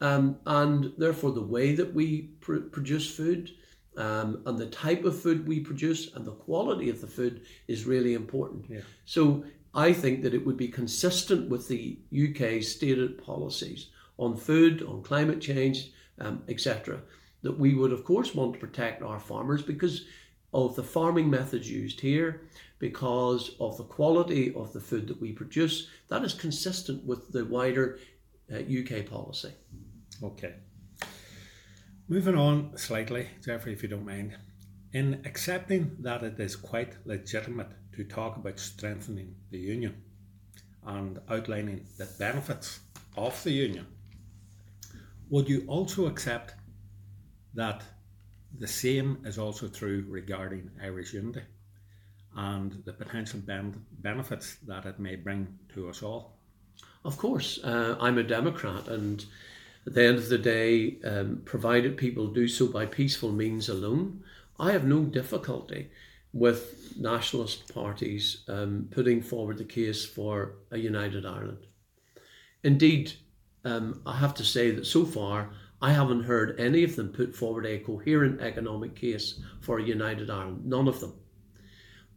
[0.00, 3.50] Um, and therefore, the way that we pr- produce food
[3.98, 7.84] um, and the type of food we produce and the quality of the food is
[7.84, 8.66] really important.
[8.68, 8.80] Yeah.
[9.04, 14.82] So, I think that it would be consistent with the UK stated policies on food,
[14.82, 17.00] on climate change, um, etc.
[17.42, 20.06] That we would, of course, want to protect our farmers because
[20.54, 22.42] of the farming methods used here,
[22.78, 25.88] because of the quality of the food that we produce.
[26.08, 27.98] That is consistent with the wider
[28.52, 29.52] uh, UK policy.
[30.22, 30.54] Okay.
[32.10, 34.34] Moving on slightly, Jeffrey, if you don't mind.
[34.94, 40.02] In accepting that it is quite legitimate to talk about strengthening the union
[40.86, 42.80] and outlining the benefits
[43.14, 43.86] of the union,
[45.28, 46.54] would you also accept
[47.52, 47.82] that
[48.58, 51.42] the same is also true regarding Irish unity
[52.34, 56.38] and the potential ben- benefits that it may bring to us all?
[57.04, 59.22] Of course, uh, I'm a Democrat, and
[59.88, 64.22] at the end of the day, um, provided people do so by peaceful means alone,
[64.60, 65.88] I have no difficulty
[66.34, 71.66] with nationalist parties um, putting forward the case for a united Ireland.
[72.62, 73.14] Indeed,
[73.64, 77.34] um, I have to say that so far I haven't heard any of them put
[77.34, 80.66] forward a coherent economic case for a united Ireland.
[80.66, 81.14] None of them.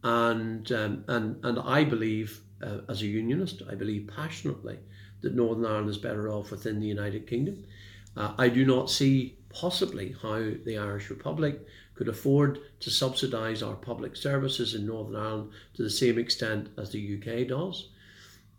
[0.04, 4.78] And um, and and I believe, uh, as a unionist, I believe passionately
[5.22, 7.64] that Northern Ireland is better off within the United Kingdom.
[8.16, 13.74] Uh, I do not see possibly how the Irish Republic could afford to subsidise our
[13.74, 17.88] public services in Northern Ireland to the same extent as the UK does.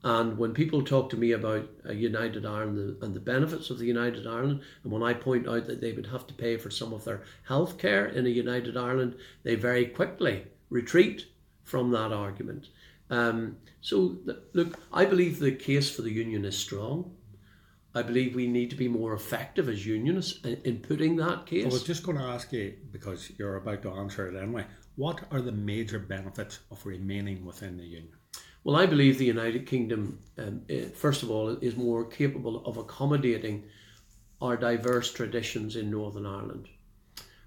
[0.03, 3.85] And when people talk to me about a United Ireland and the benefits of the
[3.85, 6.93] United Ireland, and when I point out that they would have to pay for some
[6.93, 11.27] of their health care in a United Ireland, they very quickly retreat
[11.63, 12.67] from that argument.
[13.13, 14.17] Um, so,
[14.53, 17.15] look, I believe the case for the union is strong.
[17.93, 21.65] I believe we need to be more effective as unionists in, in putting that case.
[21.65, 25.25] I was just going to ask you, because you're about to answer it anyway, what
[25.29, 28.17] are the major benefits of remaining within the union?
[28.63, 32.77] Well, I believe the United Kingdom, um, eh, first of all, is more capable of
[32.77, 33.63] accommodating
[34.41, 36.67] our diverse traditions in Northern Ireland.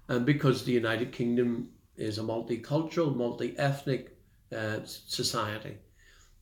[0.07, 4.16] And because the United Kingdom is a multicultural, multi ethnic
[4.55, 5.77] uh, society.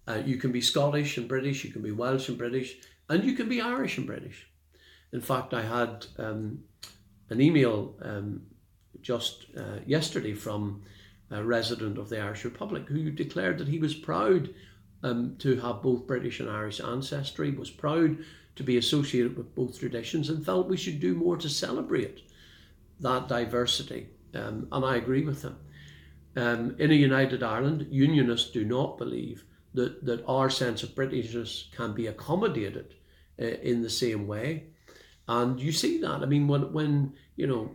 [0.08, 2.78] Uh, you can be Scottish and British, you can be Welsh and British,
[3.10, 4.48] and you can be Irish and British.
[5.12, 6.64] In fact, I had um,
[7.30, 8.44] an email um,
[9.02, 10.84] just uh, yesterday from
[11.32, 14.54] a resident of the Irish Republic, who declared that he was proud
[15.04, 18.18] um, to have both British and Irish ancestry, was proud
[18.56, 22.22] to be associated with both traditions, and felt we should do more to celebrate
[23.00, 24.08] that diversity.
[24.34, 25.58] Um, and I agree with him.
[26.36, 31.72] Um, in a united Ireland, unionists do not believe that, that our sense of Britishness
[31.72, 32.96] can be accommodated
[33.42, 34.66] uh, in the same way.
[35.28, 36.22] And you see that.
[36.22, 37.72] I mean, when, when you know,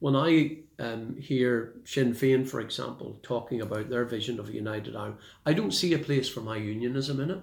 [0.00, 4.96] when I um, hear Sinn Féin, for example, talking about their vision of a united
[4.96, 7.40] Ireland, I don't see a place for my unionism in it.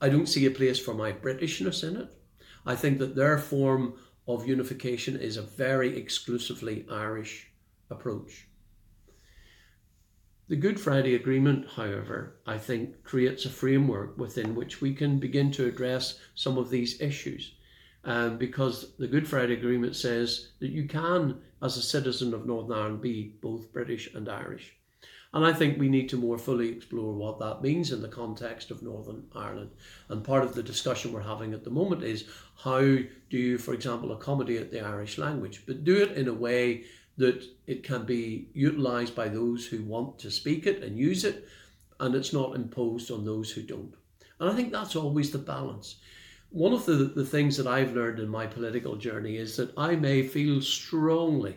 [0.00, 2.08] I don't see a place for my Britishness in it.
[2.64, 3.94] I think that their form
[4.26, 7.50] of unification is a very exclusively Irish
[7.90, 8.46] approach.
[10.50, 15.52] The Good Friday Agreement, however, I think creates a framework within which we can begin
[15.52, 17.52] to address some of these issues
[18.02, 22.76] um, because the Good Friday Agreement says that you can, as a citizen of Northern
[22.76, 24.74] Ireland, be both British and Irish.
[25.32, 28.72] And I think we need to more fully explore what that means in the context
[28.72, 29.70] of Northern Ireland.
[30.08, 32.24] And part of the discussion we're having at the moment is
[32.64, 36.86] how do you, for example, accommodate the Irish language, but do it in a way
[37.20, 41.46] that it can be utilised by those who want to speak it and use it,
[42.00, 43.94] and it's not imposed on those who don't.
[44.38, 45.96] And I think that's always the balance
[46.50, 49.94] one of the, the things that I've learned in my political journey is that I
[49.94, 51.56] may feel strongly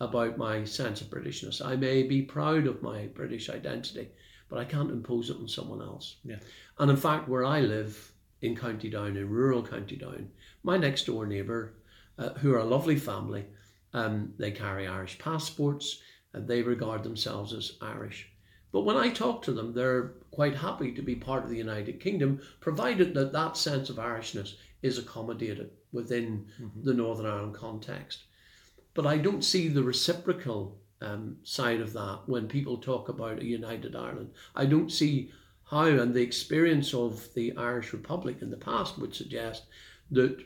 [0.00, 1.64] about my sense of Britishness.
[1.64, 4.08] I may be proud of my British identity,
[4.48, 6.16] but I can't impose it on someone else.
[6.24, 6.36] Yeah.
[6.78, 10.30] And in fact, where I live in County Down, in rural County Down,
[10.62, 11.74] my next door neighbour,
[12.16, 13.46] uh, who are a lovely family,
[13.92, 16.00] um, they carry Irish passports
[16.32, 18.30] and they regard themselves as Irish.
[18.72, 21.98] But when I talk to them, they're quite happy to be part of the United
[22.00, 26.82] Kingdom, provided that that sense of Irishness is accommodated within mm-hmm.
[26.84, 28.24] the Northern Ireland context.
[28.94, 33.44] But I don't see the reciprocal um, side of that when people talk about a
[33.44, 34.30] united Ireland.
[34.54, 35.32] I don't see
[35.64, 39.64] how, and the experience of the Irish Republic in the past would suggest
[40.10, 40.44] that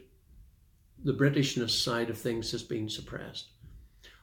[1.05, 3.49] the Britishness side of things has been suppressed.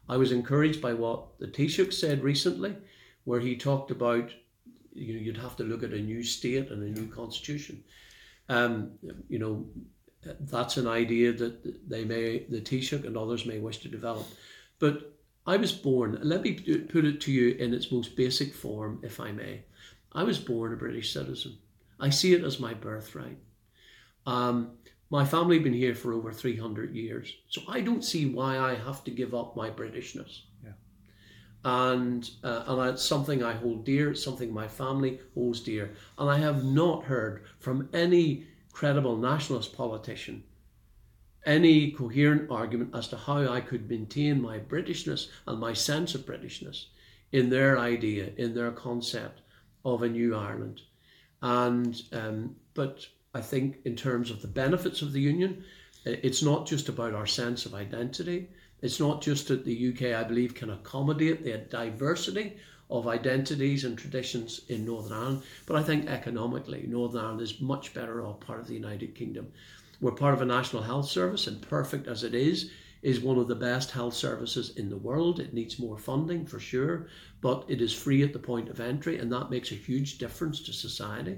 [0.09, 2.75] I was encouraged by what the Taoiseach said recently,
[3.23, 4.31] where he talked about
[4.93, 7.83] you know, you'd have to look at a new state and a new constitution.
[8.49, 8.91] Um,
[9.29, 9.65] you know,
[10.41, 14.27] that's an idea that they may, the Taoiseach and others may wish to develop.
[14.79, 15.13] But
[15.47, 19.19] I was born, let me put it to you in its most basic form, if
[19.19, 19.63] I may.
[20.11, 21.57] I was born a British citizen.
[21.99, 23.37] I see it as my birthright.
[24.25, 24.71] Um,
[25.11, 28.75] my family have been here for over 300 years, so I don't see why I
[28.75, 30.41] have to give up my Britishness.
[30.63, 30.71] Yeah.
[31.63, 35.91] And, uh, and it's something I hold dear, it's something my family holds dear.
[36.17, 40.43] And I have not heard from any credible nationalist politician
[41.45, 46.25] any coherent argument as to how I could maintain my Britishness and my sense of
[46.25, 46.85] Britishness
[47.31, 49.41] in their idea, in their concept
[49.83, 50.81] of a new Ireland.
[51.41, 55.63] And um, but I think in terms of the benefits of the union,
[56.05, 58.49] uh, it's not just about our sense of identity.
[58.81, 62.57] It's not just that the UK, I believe, can accommodate the diversity
[62.89, 67.93] of identities and traditions in Northern Ireland, but I think economically, Northern Ireland is much
[67.93, 69.47] better off part of the United Kingdom.
[70.01, 72.71] We're part of a national health service, and perfect as it is,
[73.01, 75.39] is one of the best health services in the world.
[75.39, 77.07] It needs more funding for sure,
[77.39, 80.61] but it is free at the point of entry, and that makes a huge difference
[80.63, 81.37] to society.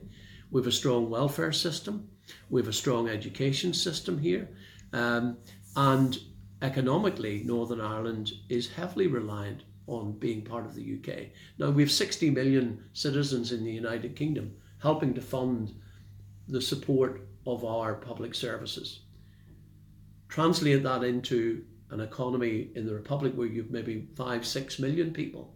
[0.53, 2.09] We have a strong welfare system,
[2.51, 4.47] we have a strong education system here,
[4.93, 5.37] um,
[5.75, 6.15] and
[6.61, 11.29] economically, Northern Ireland is heavily reliant on being part of the UK.
[11.57, 15.73] Now, we have 60 million citizens in the United Kingdom helping to fund
[16.47, 18.99] the support of our public services.
[20.29, 25.55] Translate that into an economy in the Republic where you've maybe five, six million people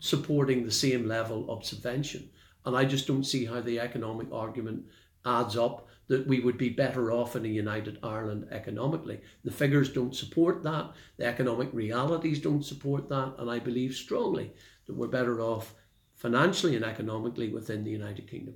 [0.00, 2.28] supporting the same level of subvention.
[2.64, 4.84] And I just don't see how the economic argument
[5.24, 9.20] adds up that we would be better off in a united Ireland economically.
[9.42, 14.52] The figures don't support that, the economic realities don't support that, and I believe strongly
[14.86, 15.74] that we're better off
[16.14, 18.54] financially and economically within the United Kingdom.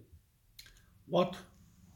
[1.07, 1.37] What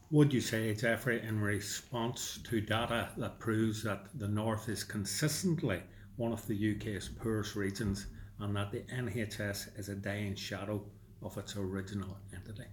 [0.09, 5.81] would you say, Jeffrey, in response to data that proves that the North is consistently
[6.15, 8.07] one of the UK's poorest regions
[8.39, 10.83] and that the NHS is a dying shadow
[11.23, 12.65] of its original entity?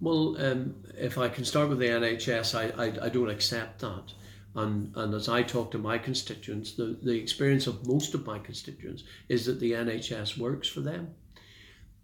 [0.00, 4.12] Well, um, if I can start with the NHS, I, I, I, don't accept that.
[4.56, 8.38] And, and as I talk to my constituents, the, the experience of most of my
[8.40, 11.14] constituents is that the NHS works for them.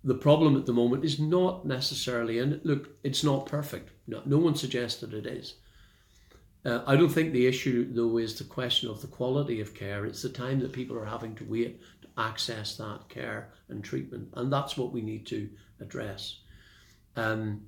[0.05, 3.91] The problem at the moment is not necessarily, and look, it's not perfect.
[4.07, 5.55] No, no one suggests that it is.
[6.64, 10.05] Uh, I don't think the issue, though, is the question of the quality of care.
[10.07, 11.80] It's the time that people are having to wait
[12.19, 14.29] access that care and treatment.
[14.35, 15.49] And that's what we need to
[15.81, 16.41] address.
[17.16, 17.62] Um,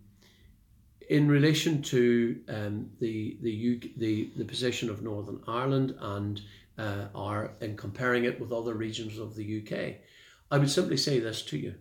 [1.09, 6.41] in relation to um, the, the, UK, the, the position of Northern Ireland and
[6.79, 9.97] uh, our, in comparing it with other regions of the UK,
[10.51, 11.75] I would simply say this to you.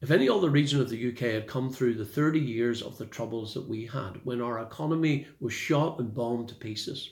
[0.00, 3.04] If any other region of the UK had come through the 30 years of the
[3.04, 7.10] troubles that we had, when our economy was shot and bombed to pieces,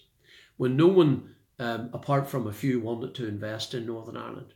[0.57, 4.55] when no one, um, apart from a few, wanted to invest in Northern Ireland,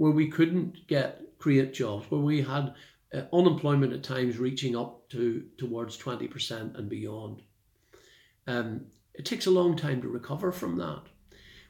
[0.00, 2.72] where we couldn't get create jobs, where we had
[3.12, 7.42] uh, unemployment at times reaching up to towards 20% and beyond.
[8.46, 11.02] Um, it takes a long time to recover from that.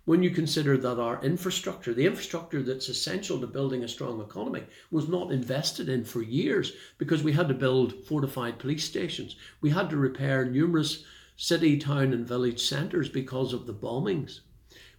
[0.04, 4.62] When you consider that our infrastructure, the infrastructure that's essential to building a strong economy,
[4.92, 9.34] was not invested in for years because we had to build fortified police stations.
[9.60, 11.02] We had to repair numerous
[11.36, 14.38] city, town, and village centres because of the bombings.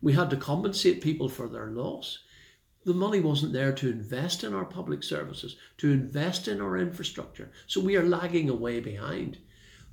[0.01, 2.19] We had to compensate people for their loss
[2.83, 7.51] the money wasn't there to invest in our public services, to invest in our infrastructure.
[7.67, 9.37] So we are lagging away behind.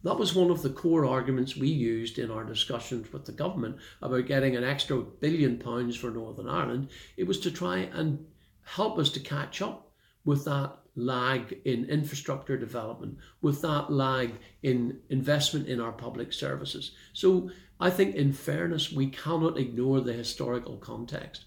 [0.04, 3.76] That was one of the core arguments we used in our discussions with the government
[4.00, 6.88] about getting an extra billion pounds for Northern Ireland.
[7.16, 8.24] It was to try and
[8.62, 9.90] help us to catch up
[10.24, 14.32] with that lag in infrastructure development, with that lag
[14.62, 16.92] in investment in our public services.
[17.12, 21.44] So I think, in fairness, we cannot ignore the historical context.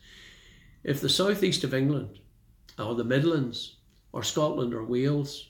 [0.84, 2.20] If the southeast of England,
[2.80, 3.78] or the Midlands,
[4.12, 5.50] or Scotland or Wales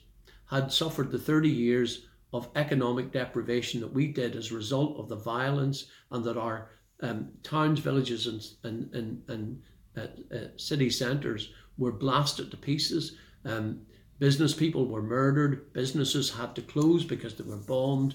[0.50, 5.08] had suffered the 30 years of economic deprivation that we did as a result of
[5.08, 6.70] the violence and that our
[7.00, 9.62] um, towns, villages, and, and, and, and
[9.96, 13.82] uh, uh, city centres were blasted to pieces um,
[14.18, 18.14] business people were murdered, businesses had to close because they were bombed.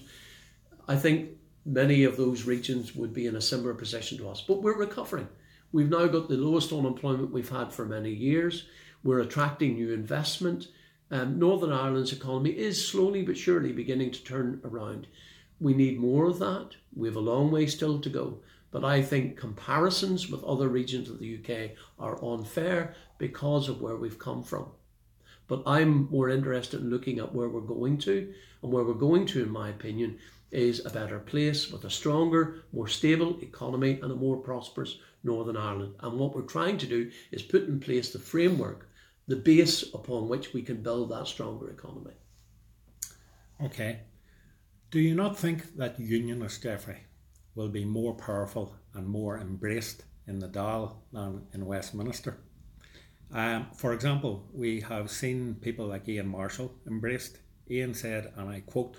[0.86, 1.30] I think
[1.66, 5.28] many of those regions would be in a similar position to us, but we're recovering.
[5.70, 8.66] We've now got the lowest unemployment we've had for many years.
[9.04, 10.68] We're attracting new investment.
[11.10, 15.06] Um, Northern Ireland's economy is slowly but surely beginning to turn around.
[15.60, 16.70] We need more of that.
[16.94, 18.38] We have a long way still to go.
[18.70, 23.96] But I think comparisons with other regions of the UK are unfair because of where
[23.96, 24.66] we've come from.
[25.48, 28.32] But I'm more interested in looking at where we're going to.
[28.62, 30.18] And where we're going to, in my opinion,
[30.50, 35.56] is a better place with a stronger, more stable economy and a more prosperous Northern
[35.56, 35.94] Ireland.
[36.00, 38.88] And what we're trying to do is put in place the framework,
[39.26, 42.14] the base upon which we can build that stronger economy.
[43.62, 44.00] Okay.
[44.90, 47.04] Do you not think that unionist Jeffrey
[47.54, 52.38] will be more powerful and more embraced in the Dáil than in Westminster?
[53.32, 57.40] Um, for example, we have seen people like Ian Marshall embraced.
[57.70, 58.96] Ian said, and I quote,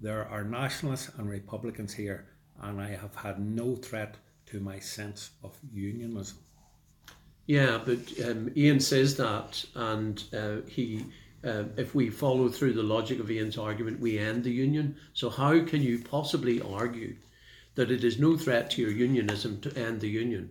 [0.00, 2.26] There are nationalists and Republicans here,
[2.60, 4.16] and I have had no threat
[4.46, 6.38] to my sense of unionism.
[7.46, 11.04] Yeah, but um, Ian says that, and uh, he,
[11.44, 14.96] uh, if we follow through the logic of Ian's argument, we end the union.
[15.12, 17.16] So how can you possibly argue
[17.74, 20.50] that it is no threat to your unionism to end the union?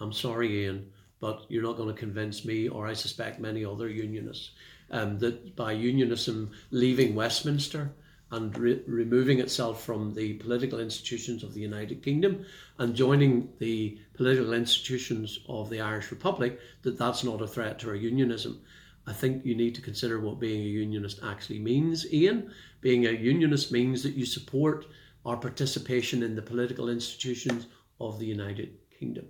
[0.00, 0.90] I'm sorry, Ian
[1.22, 4.50] but you're not going to convince me, or I suspect many other unionists,
[4.90, 7.92] um, that by unionism leaving Westminster
[8.32, 12.44] and re- removing itself from the political institutions of the United Kingdom
[12.78, 17.90] and joining the political institutions of the Irish Republic, that that's not a threat to
[17.90, 18.60] our unionism.
[19.06, 22.50] I think you need to consider what being a unionist actually means, Ian.
[22.80, 24.86] Being a unionist means that you support
[25.26, 27.66] our participation in the political institutions
[28.00, 29.26] of the United Kingdom.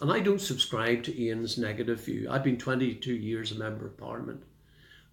[0.00, 2.28] And I don't subscribe to Ian's negative view.
[2.30, 4.42] I've been 22 years a Member of Parliament.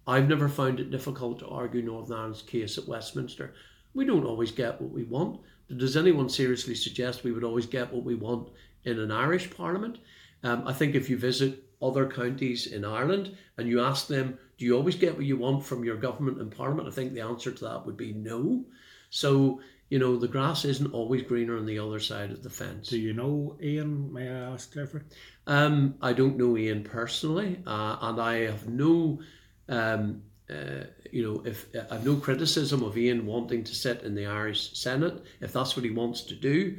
[0.06, 3.54] I've never found it difficult to argue Northern Ireland's case at Westminster.
[3.94, 5.40] We don't always get what we want.
[5.74, 8.50] Does anyone seriously suggest we would always get what we want
[8.84, 9.98] in an Irish Parliament?
[10.42, 14.64] Um, I think if you visit other counties in Ireland and you ask them, do
[14.64, 16.88] you always get what you want from your government and Parliament?
[16.88, 18.64] I think the answer to that would be no.
[19.10, 22.88] So you know, the grass isn't always greener on the other side of the fence.
[22.88, 25.02] Do you know Ian, may I ask, Jeffrey?
[25.46, 29.20] Um, I don't know Ian personally, uh, and I have no,
[29.68, 34.14] um, uh, you know, if I have no criticism of Ian wanting to sit in
[34.14, 36.76] the Irish Senate, if that's what he wants to do,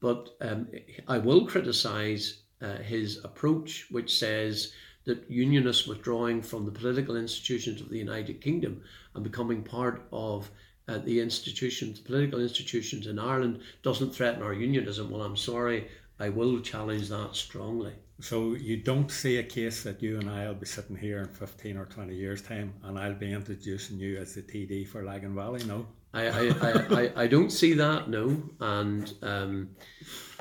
[0.00, 0.68] but um,
[1.06, 4.72] I will criticise uh, his approach, which says
[5.04, 8.82] that unionists withdrawing from the political institutions of the United Kingdom
[9.14, 10.50] and becoming part of
[10.88, 15.10] uh, the institutions, the political institutions in Ireland, doesn't threaten our unionism.
[15.10, 17.94] Well, I'm sorry, I will challenge that strongly.
[18.20, 21.28] So you don't see a case that you and I will be sitting here in
[21.28, 25.34] 15 or 20 years' time and I'll be introducing you as the TD for Lagan
[25.34, 25.86] Valley, no?
[26.12, 28.40] I, I, I, I, don't see that, no.
[28.60, 29.70] And um,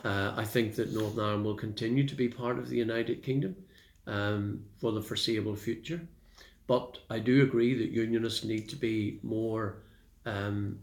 [0.05, 3.55] uh, I think that Northern Ireland will continue to be part of the United Kingdom
[4.05, 5.99] um, for the foreseeable future.
[6.67, 9.79] But I do agree that unionists need to be more
[10.27, 10.79] um,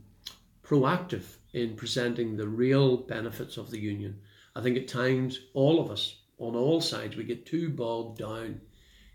[0.65, 4.19] proactive in presenting the real benefits of the union.
[4.57, 8.61] I think at times all of us on all sides we get too bogged down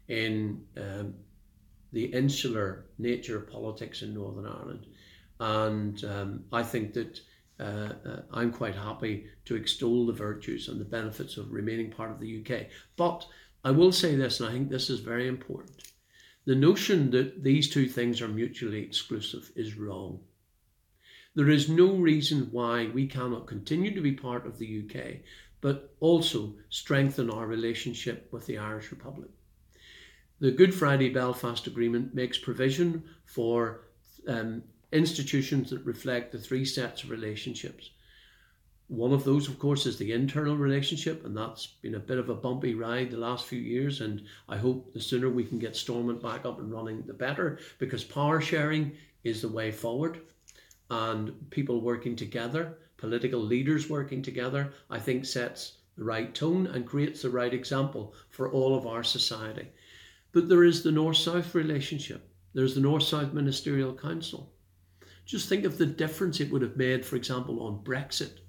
[0.08, 1.14] in um,
[1.92, 4.86] the insular nature of politics in Northern Ireland,
[5.40, 7.20] and um, I think that.
[7.58, 12.12] Uh, uh, I'm quite happy to extol the virtues and the benefits of remaining part
[12.12, 12.66] of the UK.
[12.98, 13.26] But
[13.64, 15.82] I will say this, and I think this is very important.
[16.46, 20.20] The notion that these two things are mutually exclusive is wrong.
[21.34, 25.22] There is no reason why we cannot continue to be part of the UK,
[25.66, 29.32] but also strengthen our relationship with the Irish Republic.
[30.40, 33.88] The Good Friday Belfast Agreement makes provision for
[34.28, 34.62] um,
[34.92, 37.90] institutions that reflect the three sets of relationships
[38.88, 42.30] one of those, of course, is the internal relationship, and that's been a bit of
[42.30, 44.02] a bumpy ride the last few years.
[44.02, 47.58] And I hope the sooner we can get Stormont back up and running, the better,
[47.80, 48.92] because power sharing
[49.24, 50.22] is the way forward.
[50.92, 56.88] And people working together, political leaders working together, I think sets the right tone and
[56.88, 59.68] creates the right example for all of our society.
[60.32, 64.52] But there is the North South relationship, there's the North South Ministerial Council.
[65.24, 68.40] Just think of the difference it would have made, for example, on Brexit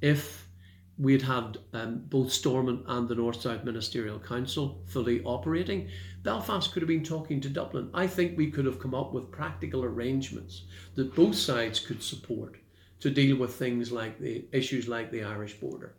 [0.00, 0.48] if
[0.96, 5.90] we'd had um, both Stormont and the North South Ministerial Council fully operating,
[6.22, 7.90] Belfast could have been talking to Dublin.
[7.92, 10.62] I think we could have come up with practical arrangements
[10.94, 12.56] that both sides could support
[13.00, 15.94] to deal with things like the issues like the Irish border.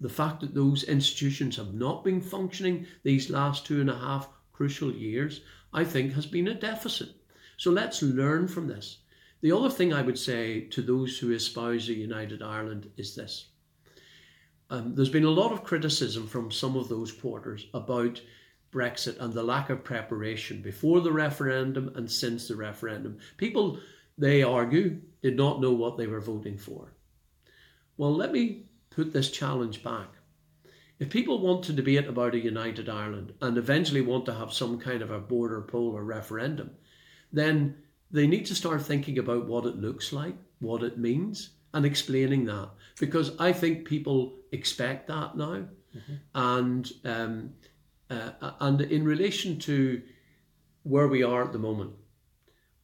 [0.00, 4.28] The fact that those institutions have not been functioning these last two and a half
[4.52, 5.40] crucial years,
[5.72, 7.10] I think has been a deficit.
[7.56, 8.98] So let's learn from this.
[9.40, 13.46] The other thing I would say to those who espouse a united Ireland is this.
[14.70, 18.20] Um, there's been a lot of criticism from some of those porters about
[18.72, 23.18] Brexit and the lack of preparation before the referendum and since the referendum.
[23.36, 23.78] People,
[24.18, 26.92] they argue, did not know what they were voting for.
[27.96, 30.08] Well, let me put this challenge back.
[30.98, 34.78] If people want to debate about a united Ireland and eventually want to have some
[34.78, 36.70] kind of a border poll or referendum,
[37.32, 37.76] then
[38.10, 42.46] they need to start thinking about what it looks like, what it means, and explaining
[42.46, 42.70] that.
[42.98, 45.68] Because I think people expect that now.
[45.96, 46.14] Mm-hmm.
[46.34, 47.50] And um,
[48.10, 50.02] uh, and in relation to
[50.82, 51.92] where we are at the moment,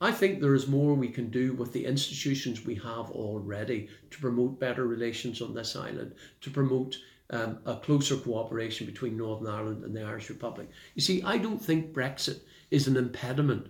[0.01, 4.21] I think there is more we can do with the institutions we have already to
[4.21, 6.97] promote better relations on this island, to promote
[7.31, 10.69] um, a closer cooperation between Northern Ireland and the Irish Republic.
[10.95, 12.41] You see, I don't think Brexit
[12.71, 13.69] is an impediment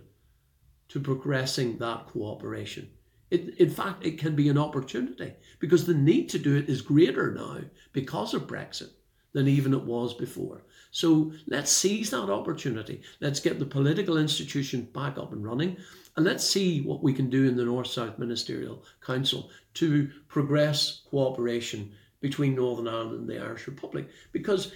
[0.89, 2.89] to progressing that cooperation.
[3.31, 6.81] It, in fact, it can be an opportunity because the need to do it is
[6.81, 7.61] greater now
[7.91, 8.89] because of Brexit
[9.33, 10.63] than even it was before.
[10.91, 13.01] So let's seize that opportunity.
[13.19, 15.77] Let's get the political institution back up and running.
[16.15, 21.01] And let's see what we can do in the North South Ministerial Council to progress
[21.09, 21.91] cooperation
[22.21, 24.09] between Northern Ireland and the Irish Republic.
[24.31, 24.71] Because,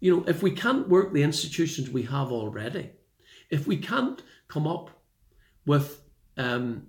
[0.00, 2.90] you know, if we can't work the institutions we have already,
[3.50, 4.90] if we can't come up
[5.66, 6.02] with
[6.36, 6.86] um,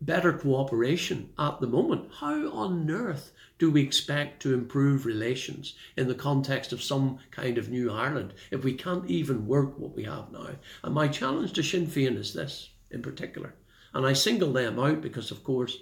[0.00, 6.06] better cooperation at the moment, how on earth do we expect to improve relations in
[6.06, 10.04] the context of some kind of new Ireland if we can't even work what we
[10.04, 10.50] have now?
[10.84, 13.54] And my challenge to Sinn Féin is this in particular.
[13.94, 15.78] And I single them out because, of course,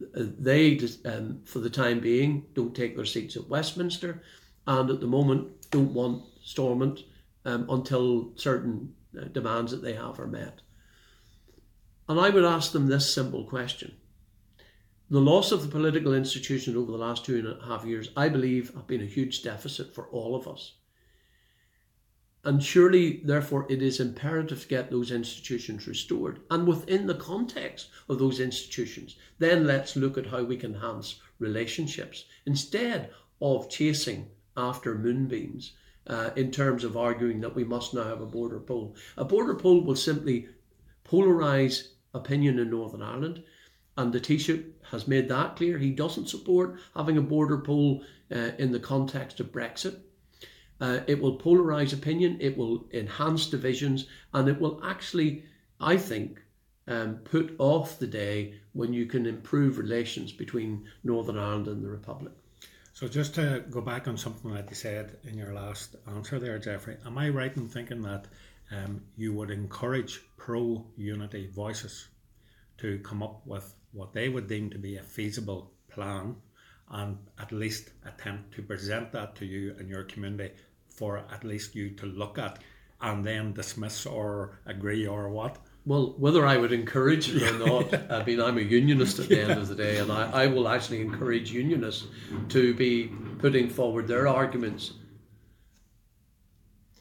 [0.00, 4.22] they, um, for the time being, don't take their seats at Westminster
[4.66, 7.00] and at the moment don't want Stormont
[7.44, 10.60] um, until certain uh, demands that they have are met.
[12.08, 13.96] And I would ask them this simple question.
[15.10, 18.28] The loss of the political institution over the last two and a half years, I
[18.28, 20.72] believe, have been a huge deficit for all of us.
[22.44, 26.40] And surely, therefore, it is imperative to get those institutions restored.
[26.50, 31.20] And within the context of those institutions, then let's look at how we can enhance
[31.38, 35.72] relationships instead of chasing after moonbeams
[36.06, 38.94] uh, in terms of arguing that we must now have a border poll.
[39.16, 40.48] A border poll will simply
[41.04, 43.42] polarise opinion in Northern Ireland.
[43.96, 45.78] And the Taoiseach has made that clear.
[45.78, 50.00] He doesn't support having a border poll uh, in the context of Brexit.
[50.84, 55.42] Uh, it will polarise opinion, it will enhance divisions, and it will actually,
[55.80, 56.42] I think,
[56.86, 61.88] um, put off the day when you can improve relations between Northern Ireland and the
[61.88, 62.34] Republic.
[62.92, 66.58] So, just to go back on something that you said in your last answer there,
[66.58, 68.26] Jeffrey, am I right in thinking that
[68.70, 72.08] um, you would encourage pro unity voices
[72.76, 76.36] to come up with what they would deem to be a feasible plan
[76.90, 80.52] and at least attempt to present that to you and your community
[80.94, 82.58] for at least you to look at
[83.00, 85.58] and then dismiss or agree or what?
[85.86, 89.42] Well, whether I would encourage it or not, I mean, I'm a unionist at the
[89.42, 92.06] end of the day, and I, I will actually encourage unionists
[92.48, 94.92] to be putting forward their arguments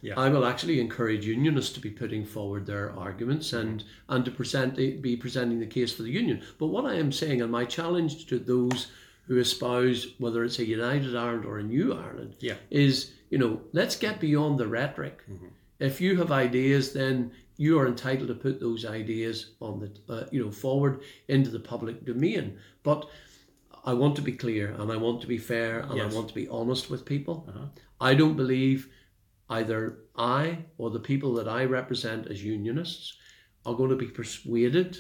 [0.04, 0.20] yeah.
[0.20, 4.76] I will actually encourage unionists to be putting forward their arguments and and to present
[4.76, 6.44] be presenting the case for the union.
[6.60, 8.88] But what I am saying, and my challenge to those
[9.28, 12.56] who espouse whether it's a united Ireland or a new Ireland, yeah.
[12.70, 15.24] is you know let's get beyond the rhetoric.
[15.28, 15.48] Mm-hmm.
[15.80, 20.28] If you have ideas, then you are entitled to put those ideas on the uh,
[20.32, 22.60] you know forward into the public domain.
[22.84, 23.10] But
[23.84, 26.14] I want to be clear and I want to be fair and yes.
[26.14, 27.36] I want to be honest with people.
[27.50, 27.66] Uh-huh.
[28.00, 28.88] I don't believe
[29.50, 29.80] either
[30.16, 33.18] I or the people that I represent as unionists
[33.66, 35.00] are going to be persuaded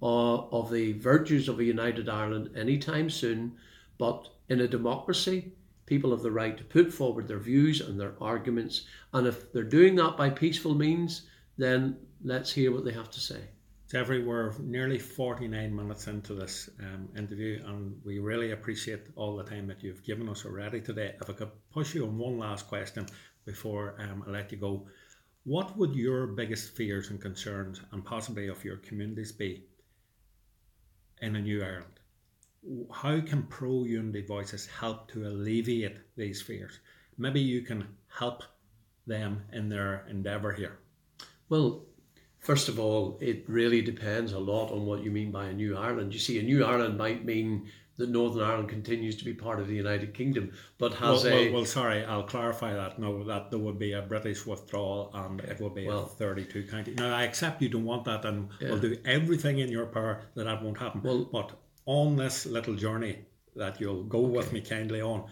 [0.00, 3.56] uh, of the virtues of a united Ireland anytime soon.
[3.98, 5.55] But in a democracy,
[5.86, 8.86] people have the right to put forward their views and their arguments.
[9.12, 11.22] And if they're doing that by peaceful means,
[11.56, 13.40] then let's hear what they have to say.
[13.90, 19.44] Jeffrey, we're nearly 49 minutes into this um, interview, and we really appreciate all the
[19.44, 21.14] time that you've given us already today.
[21.20, 23.06] If I could push you on one last question,
[23.46, 24.86] before um, I let you go.
[25.44, 29.64] What would your biggest fears and concerns, and possibly of your communities, be
[31.22, 32.00] in a new Ireland?
[32.92, 36.78] How can pro unity voices help to alleviate these fears?
[37.18, 38.42] Maybe you can help
[39.06, 40.78] them in their endeavour here.
[41.48, 41.84] Well,
[42.40, 45.76] first of all, it really depends a lot on what you mean by a new
[45.76, 46.12] Ireland.
[46.12, 49.68] You see, a new Ireland might mean that Northern Ireland continues to be part of
[49.68, 52.98] the United Kingdom, but Well, has well, a well, sorry, I'll clarify that.
[52.98, 56.64] No, that there would be a British withdrawal and it would be Well- a 32
[56.64, 56.92] county.
[56.94, 58.70] Now, I accept you don't want that and Yeah.
[58.70, 61.00] we'll do everything in your power that that won't happen.
[61.02, 63.18] Well- but on this little journey
[63.54, 65.24] that you'll go with me kindly on,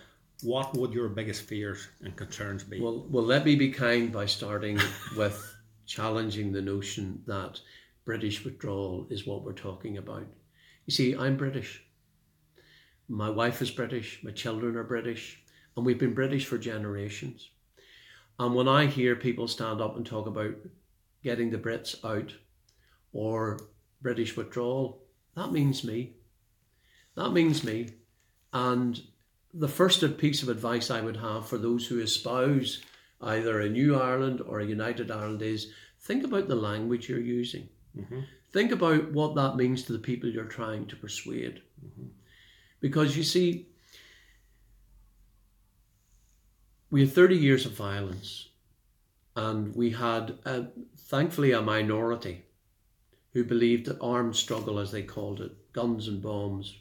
[0.43, 2.81] what would your biggest fears and concerns be?
[2.81, 4.79] Well, well, let me be kind by starting
[5.17, 5.55] with
[5.87, 7.61] challenging the notion that
[8.05, 10.27] British withdrawal is what we're talking about.
[10.87, 11.83] You see, I'm British.
[13.09, 14.21] My wife is British.
[14.23, 15.43] My children are British.
[15.77, 17.51] And we've been British for generations.
[18.39, 20.55] And when I hear people stand up and talk about
[21.23, 22.35] getting the Brits out
[23.13, 23.61] or
[24.03, 25.03] British withdrawal,
[25.37, 26.15] that means me.
[27.17, 27.91] That means me.
[28.53, 29.01] And
[29.53, 32.83] the first piece of advice I would have for those who espouse
[33.21, 37.69] either a new Ireland or a united Ireland is think about the language you're using.
[37.97, 38.27] Mhm.
[38.53, 41.62] Think about what that means to the people you're trying to persuade.
[42.81, 43.69] Because you see,
[46.91, 48.51] we had 30 years of violence,
[49.35, 50.65] and we had, uh,
[50.97, 52.45] thankfully, a minority
[53.33, 56.77] who believed that armed struggle, as they called it, guns and bombs,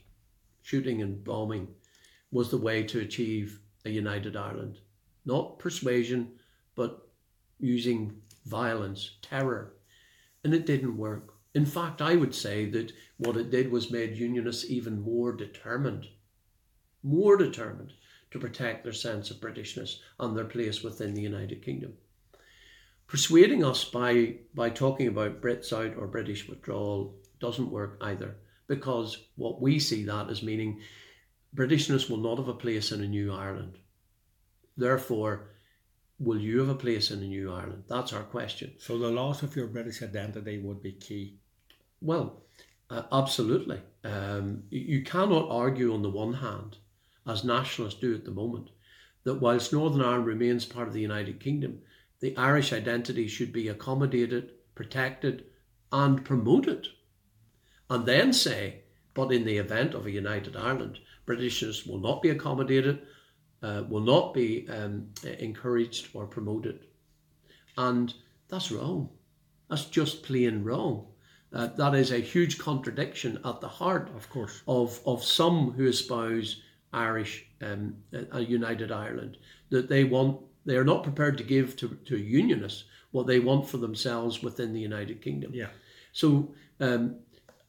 [0.63, 1.67] shooting and bombing,
[2.31, 4.79] was the way to achieve a united Ireland.
[5.25, 6.31] Not persuasion,
[6.75, 7.07] but
[7.59, 9.73] using violence, terror.
[10.43, 11.33] And it didn't work.
[11.53, 16.07] In fact, I would say that what it did was made Unionists even more determined,
[17.03, 17.93] more determined
[18.31, 21.93] to protect their sense of Britishness and their place within the United Kingdom.
[23.05, 28.37] Persuading us by, by talking about Brits out or British withdrawal doesn't work either,
[28.67, 30.81] because what we see that as meaning
[31.55, 33.77] Britishness will not have a place in a new Ireland.
[34.75, 35.49] Therefore,
[36.17, 37.83] will you have a place in a new Ireland?
[37.87, 38.73] That's our question.
[38.79, 41.37] so the loss of your British identity would be key.
[42.01, 42.41] Well,
[42.89, 43.81] uh, absolutely.
[44.03, 46.77] Um, you you cannot argue on the one hand,
[47.27, 48.69] as nationalists do at the moment,
[49.23, 51.81] that whilst Northern Ireland remains part of the United Kingdom,
[52.19, 55.45] the Irish identity should be accommodated, protected,
[55.91, 56.87] and promoted.
[57.89, 58.81] And then say,
[59.13, 63.01] but in the event of a united Ireland, Britishness will not be accommodated,
[63.61, 65.09] uh, will not be um,
[65.39, 66.85] encouraged or promoted.
[67.77, 68.13] And
[68.49, 69.09] that's wrong.
[69.69, 71.07] That's just plain wrong.
[71.53, 74.61] Uh, that is a huge contradiction at the heart Of course.
[74.67, 76.61] of, of some who espouse
[76.91, 79.37] Irish, um, a a united Ireland,
[79.69, 83.67] that they want, they are not prepared to give to, to unionists what they want
[83.67, 85.51] for themselves within the United Kingdom.
[85.53, 85.69] Yeah.
[86.11, 87.17] So, um,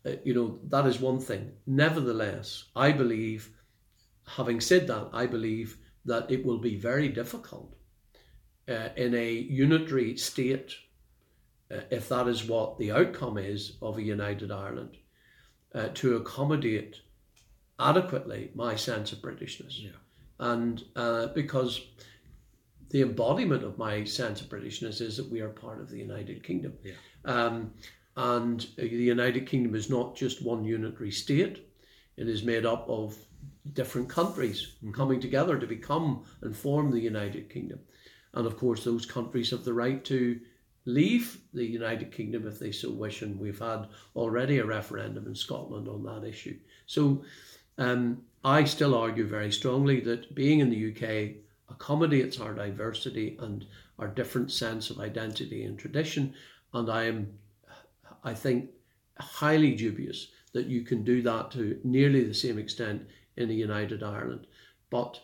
[0.07, 1.53] uh, you know, that is one thing.
[1.67, 3.51] Nevertheless, I believe,
[4.27, 7.75] having said that, I believe that it will be very difficult
[8.69, 10.75] uh, in a unitary state,
[11.71, 14.97] uh, if that is what the outcome is of a united Ireland,
[15.75, 16.97] uh, to accommodate
[17.79, 19.83] adequately my sense of Britishness.
[19.83, 19.91] Yeah.
[20.39, 21.81] And uh, because
[22.91, 26.45] the embodiment of my sense of Britishness is that we are part of the United
[26.45, 26.75] Kingdom.
[26.85, 26.93] Yeah.
[27.25, 27.73] Um,
[28.17, 31.67] and the United Kingdom is not just one unitary state,
[32.17, 33.17] it is made up of
[33.73, 37.81] different countries coming together to become and form the United Kingdom.
[38.35, 40.41] And of course, those countries have the right to
[40.85, 45.35] leave the United Kingdom if they so wish, and we've had already a referendum in
[45.35, 46.57] Scotland on that issue.
[46.87, 47.25] So
[47.79, 51.37] um, I still argue very strongly that being in the UK
[51.69, 53.67] accommodates our diversity and
[53.99, 56.35] our different sense of identity and tradition,
[56.75, 57.39] and I am,
[58.25, 58.71] I think,
[59.19, 63.03] highly dubious that you can do that to nearly the same extent
[63.37, 64.47] in the united Ireland.
[64.91, 65.21] But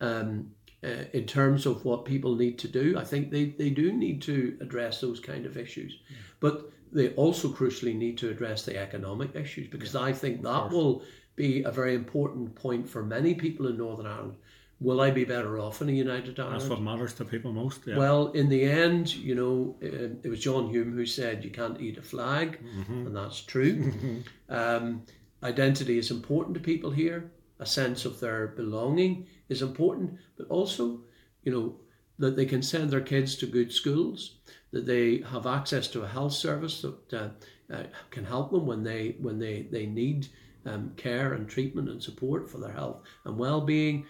[0.00, 0.50] um,
[0.84, 4.20] uh, in terms of what people need to do, I think they, they do need
[4.22, 6.00] to address those kind of issues.
[6.40, 11.02] But they also crucially need to address the economic issues because I think that will
[11.36, 14.36] be a very important point for many people in Northern Ireland.
[14.82, 16.60] Will I be better off in a united Ireland?
[16.60, 17.82] That's what matters to people most.
[17.86, 17.96] Yeah.
[17.96, 21.80] Well, in the end, you know, uh, it was John Hume who said you can't
[21.80, 22.58] eat a flag,
[22.88, 23.92] and that's true.
[24.48, 25.02] um,
[25.42, 27.30] identity is important to people here.
[27.60, 31.00] A sense of their belonging is important, but also,
[31.44, 31.76] you know,
[32.18, 34.38] that they can send their kids to good schools,
[34.72, 37.28] that they have access to a health service that uh,
[37.72, 40.26] uh, can help them when they when they they need
[40.66, 44.04] um, care and treatment and support for their health and well-being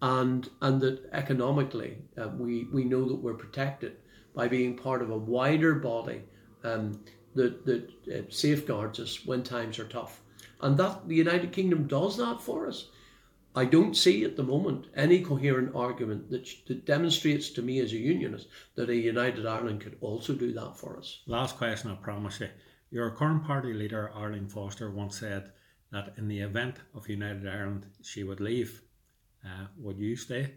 [0.00, 3.96] and and that economically uh, we we know that we're protected
[4.34, 6.22] by being part of a wider body
[6.64, 7.00] um,
[7.34, 10.20] that that uh, safeguards us when times are tough,
[10.60, 12.88] and that the United Kingdom does that for us.
[13.56, 17.92] I don't see at the moment any coherent argument that, that demonstrates to me as
[17.92, 18.46] a unionist
[18.76, 21.22] that a united Ireland could also do that for us.
[21.26, 22.50] Last question, I promise you.
[22.90, 25.50] Your current party leader, Arlene Foster, once said,
[25.90, 28.82] that in the event of United Ireland, she would leave.
[29.44, 30.52] Uh, would you stay?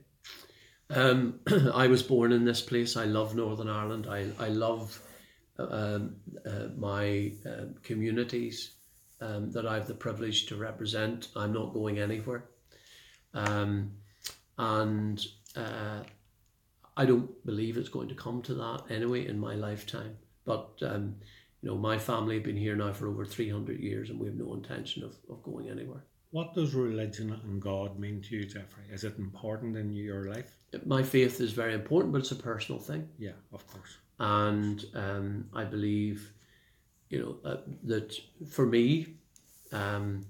[0.89, 1.39] Um,
[1.73, 2.97] I was born in this place.
[2.97, 4.07] I love Northern Ireland.
[4.09, 5.01] I, I love
[5.57, 6.15] um,
[6.45, 8.73] uh, my uh, communities
[9.21, 11.29] um, that I have the privilege to represent.
[11.35, 12.45] I'm not going anywhere.
[13.33, 13.91] Um,
[14.57, 15.23] and
[15.55, 16.01] uh,
[16.97, 20.17] I don't believe it's going to come to that anyway in my lifetime.
[20.45, 21.15] But um,
[21.61, 24.35] you know, my family have been here now for over 300 years and we have
[24.35, 26.03] no intention of, of going anywhere.
[26.31, 28.85] What does religion and God mean to you, Jeffrey?
[28.89, 30.57] Is it important in your life?
[30.85, 33.07] My faith is very important, but it's a personal thing.
[33.19, 33.97] Yeah, of course.
[34.19, 36.31] And um, I believe,
[37.09, 38.15] you know, uh, that
[38.49, 39.17] for me,
[39.73, 40.25] um,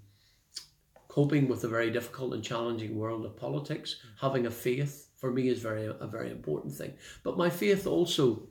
[1.08, 5.49] coping with the very difficult and challenging world of politics, having a faith for me
[5.49, 6.93] is very a very important thing.
[7.24, 8.47] But my faith also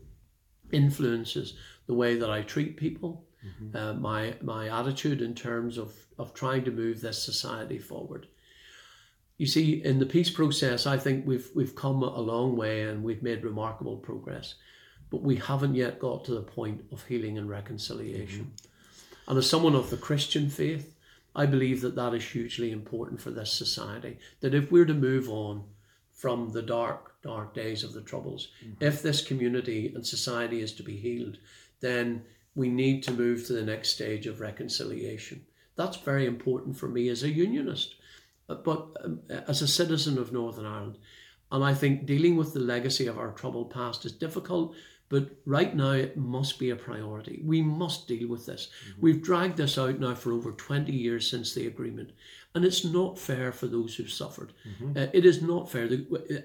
[0.71, 1.55] influences
[1.87, 3.77] the way that I treat people, mm-hmm.
[3.77, 8.27] uh, my my attitude in terms of of trying to move this society forward.
[9.39, 13.03] You see, in the peace process, I think we've we've come a long way and
[13.03, 14.55] we've made remarkable progress,
[15.11, 18.45] but we haven't yet got to the point of healing and reconciliation.
[18.45, 19.31] Mm-hmm.
[19.31, 20.95] And as someone of the Christian faith,
[21.35, 24.19] I believe that that is hugely important for this society.
[24.41, 25.65] That if we're to move on
[26.13, 28.85] from the dark, dark days of the Troubles, mm-hmm.
[28.85, 31.39] if this community and society is to be healed,
[31.81, 32.25] then
[32.55, 35.45] we need to move to the next stage of reconciliation.
[35.77, 37.95] That's very important for me as a unionist,
[38.49, 40.99] uh, but um, as a citizen of Northern Ireland.
[41.53, 44.75] And I think dealing with the legacy of our troubled past is difficult,
[45.09, 47.43] but right now it must be a priority.
[47.45, 48.69] We must deal with this.
[48.69, 49.01] Mm-hmm.
[49.01, 52.13] We've dragged this out now for over 20 years since the agreement,
[52.55, 54.53] and it's not fair for those who've suffered.
[54.69, 54.97] Mm-hmm.
[54.97, 55.89] Uh, it is not fair.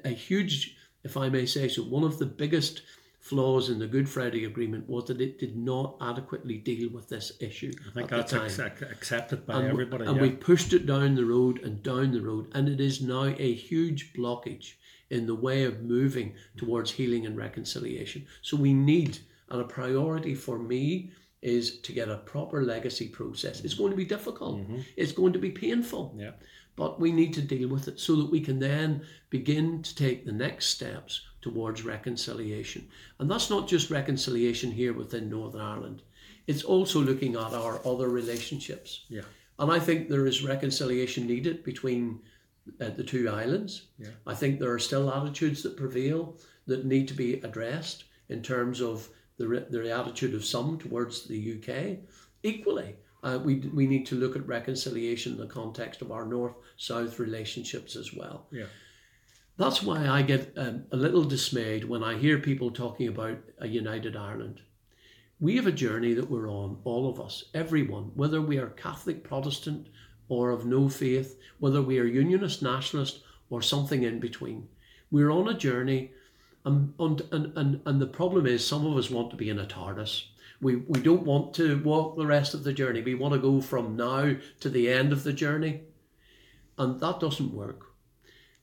[0.03, 2.81] A huge, if I may say so, one of the biggest
[3.25, 7.31] flaws in the Good Friday Agreement was that it did not adequately deal with this
[7.39, 7.73] issue.
[7.89, 10.03] I think that's accepted by and everybody.
[10.03, 10.21] We, and yeah.
[10.21, 13.53] we pushed it down the road and down the road, and it is now a
[13.55, 14.73] huge blockage
[15.09, 18.27] in the way of moving towards healing and reconciliation.
[18.43, 19.17] So we need,
[19.49, 21.09] and a priority for me
[21.41, 23.61] is to get a proper legacy process.
[23.61, 24.59] It's going to be difficult.
[24.59, 24.81] Mm-hmm.
[24.97, 26.15] It's going to be painful.
[26.15, 26.31] Yeah.
[26.75, 30.25] But we need to deal with it so that we can then begin to take
[30.25, 32.87] the next steps towards reconciliation.
[33.19, 36.01] And that's not just reconciliation here within Northern Ireland,
[36.47, 39.05] it's also looking at our other relationships.
[39.09, 39.27] Yeah.
[39.59, 42.19] And I think there is reconciliation needed between
[42.81, 43.83] uh, the two islands.
[43.99, 44.07] Yeah.
[44.25, 46.35] I think there are still attitudes that prevail
[46.65, 51.39] that need to be addressed in terms of the, the attitude of some towards the
[51.55, 51.99] UK.
[52.41, 56.55] Equally, uh, we, we need to look at reconciliation in the context of our north
[56.77, 58.47] south relationships as well.
[58.51, 58.65] Yeah.
[59.57, 63.67] That's why I get um, a little dismayed when I hear people talking about a
[63.67, 64.61] united Ireland.
[65.39, 69.23] We have a journey that we're on, all of us, everyone, whether we are Catholic,
[69.23, 69.87] Protestant,
[70.27, 74.67] or of no faith, whether we are unionist, nationalist, or something in between.
[75.09, 76.11] We're on a journey,
[76.65, 79.65] and, and, and, and the problem is some of us want to be in a
[79.65, 80.23] TARDIS.
[80.61, 83.01] We, we don't want to walk the rest of the journey.
[83.01, 85.83] We want to go from now to the end of the journey.
[86.77, 87.94] And that doesn't work.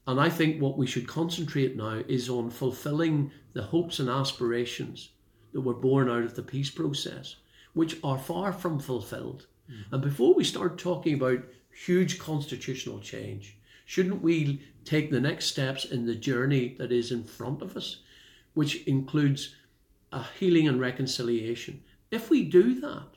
[0.06, 5.10] And I think what we should concentrate now is on fulfilling the hopes and aspirations
[5.52, 7.36] that were born out of the peace process,
[7.72, 9.46] which are far from fulfilled.
[9.70, 9.94] Mm-hmm.
[9.94, 15.84] And before we start talking about huge constitutional change, shouldn't we take the next steps
[15.84, 17.98] in the journey that is in front of us,
[18.54, 19.54] which includes
[20.10, 21.80] a healing and reconciliation?
[22.10, 23.08] If we do that,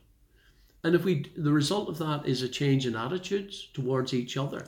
[0.83, 4.67] and if we the result of that is a change in attitudes towards each other,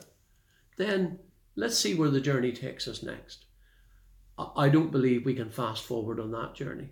[0.76, 1.18] then
[1.58, 3.46] Let's see where the journey takes us next.
[4.38, 6.90] I don't believe we can fast forward on that journey.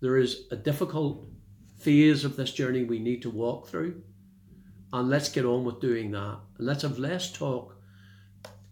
[0.00, 1.26] There is a difficult
[1.78, 4.02] phase of this journey we need to walk through,
[4.92, 6.36] and let's get on with doing that.
[6.58, 7.74] And let's have less talk.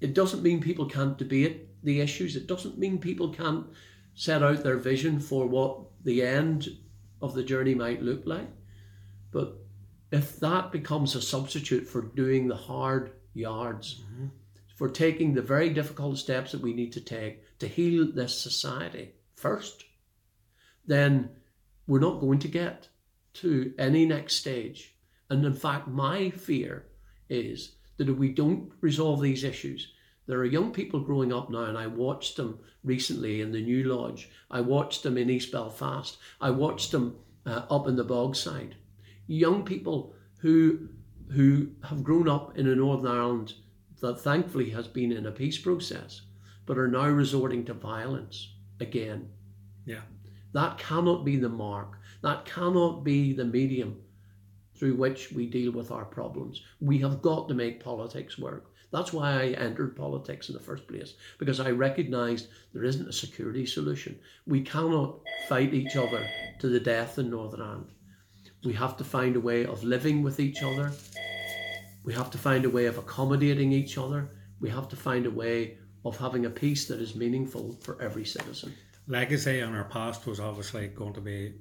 [0.02, 3.64] It doesn't mean people can't debate the issues, it doesn't mean people can't
[4.14, 6.68] set out their vision for what the end
[7.22, 8.50] of the journey might look like.
[9.30, 9.56] But
[10.12, 14.26] if that becomes a substitute for doing the hard yards, mm-hmm
[14.74, 19.12] for taking the very difficult steps that we need to take to heal this society
[19.34, 19.84] first,
[20.86, 21.30] then
[21.86, 22.88] we're not going to get
[23.34, 24.94] to any next stage.
[25.30, 26.86] And in fact, my fear
[27.28, 29.92] is that if we don't resolve these issues,
[30.26, 33.84] there are young people growing up now, and I watched them recently in the New
[33.84, 34.30] Lodge.
[34.50, 36.16] I watched them in East Belfast.
[36.40, 37.16] I watched them
[37.46, 38.72] uh, up in the Bogside.
[39.26, 40.88] Young people who
[41.32, 43.54] who have grown up in a Northern Ireland
[44.04, 46.20] that thankfully has been in a peace process,
[46.66, 49.30] but are now resorting to violence again.
[49.86, 50.02] Yeah.
[50.52, 51.98] That cannot be the mark.
[52.22, 54.02] That cannot be the medium
[54.74, 56.60] through which we deal with our problems.
[56.80, 58.70] We have got to make politics work.
[58.92, 63.12] That's why I entered politics in the first place, because I recognised there isn't a
[63.12, 64.18] security solution.
[64.46, 66.28] We cannot fight each other
[66.58, 67.90] to the death in Northern Ireland.
[68.64, 70.92] We have to find a way of living with each other.
[72.04, 74.30] We have to find a way of accommodating each other.
[74.60, 78.26] We have to find a way of having a peace that is meaningful for every
[78.26, 78.74] citizen.
[79.06, 81.54] Legacy in our past was obviously going to be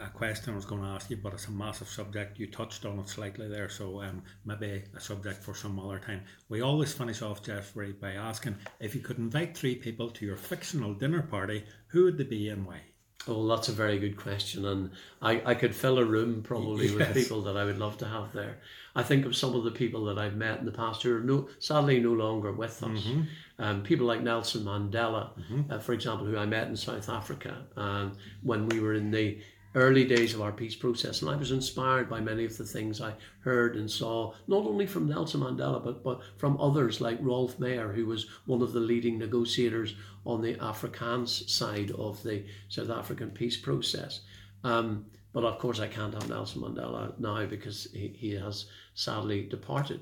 [0.00, 2.38] a question I was going to ask you, but it's a massive subject.
[2.38, 6.22] You touched on it slightly there, so um, maybe a subject for some other time.
[6.48, 10.36] We always finish off, Jeffrey, by asking if you could invite three people to your
[10.36, 12.82] fictional dinner party, who would they be and why?
[13.28, 16.94] Oh, that's a very good question, and I, I could fill a room probably Yes.
[16.94, 18.58] with people that I would love to have there.
[18.94, 21.20] I think of some of the people that I've met in the past who are
[21.20, 23.02] no, sadly no longer with us.
[23.02, 23.22] Mm-hmm.
[23.58, 25.30] Um, people like Nelson Mandela,
[25.70, 28.12] uh, for example, who I met in South Africa um,
[28.42, 29.38] when we were in the
[29.74, 33.00] early days of our peace process, and I was inspired by many of the things
[33.02, 37.58] I heard and saw, not only from Nelson Mandela, but but from others like Roelf
[37.58, 39.94] Meyer, who was one of the leading negotiators
[40.26, 44.20] on the Afrikaans side of the South African peace process.
[44.64, 49.42] Um, but of course, I can't have Nelson Mandela now because he, he has sadly
[49.44, 50.00] departed.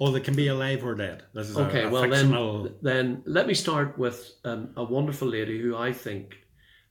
[0.00, 1.24] Oh, they can be alive or dead.
[1.34, 2.62] This is a- Okay, a, well fictional.
[2.64, 6.38] then, then let me start with um, a wonderful lady who I think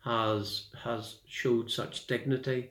[0.03, 2.69] has has showed such dignity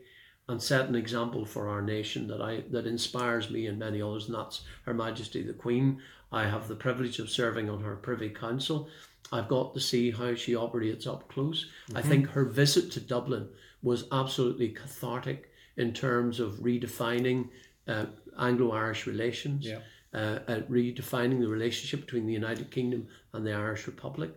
[0.49, 4.27] and set an example for our nation that I that inspires me and many others,
[4.27, 6.01] and that's Her Majesty the Queen.
[6.31, 8.89] I have the privilege of serving on her Privy Council.
[9.33, 11.67] I've got to see how she operates up close.
[11.95, 13.49] I think her visit to Dublin
[13.83, 17.49] was absolutely cathartic in terms of redefining
[17.87, 18.07] uh,
[18.39, 19.81] Anglo-Irish relations Yeah.
[20.15, 24.31] uh, at redefining the relationship between the United Kingdom and the Irish Republic.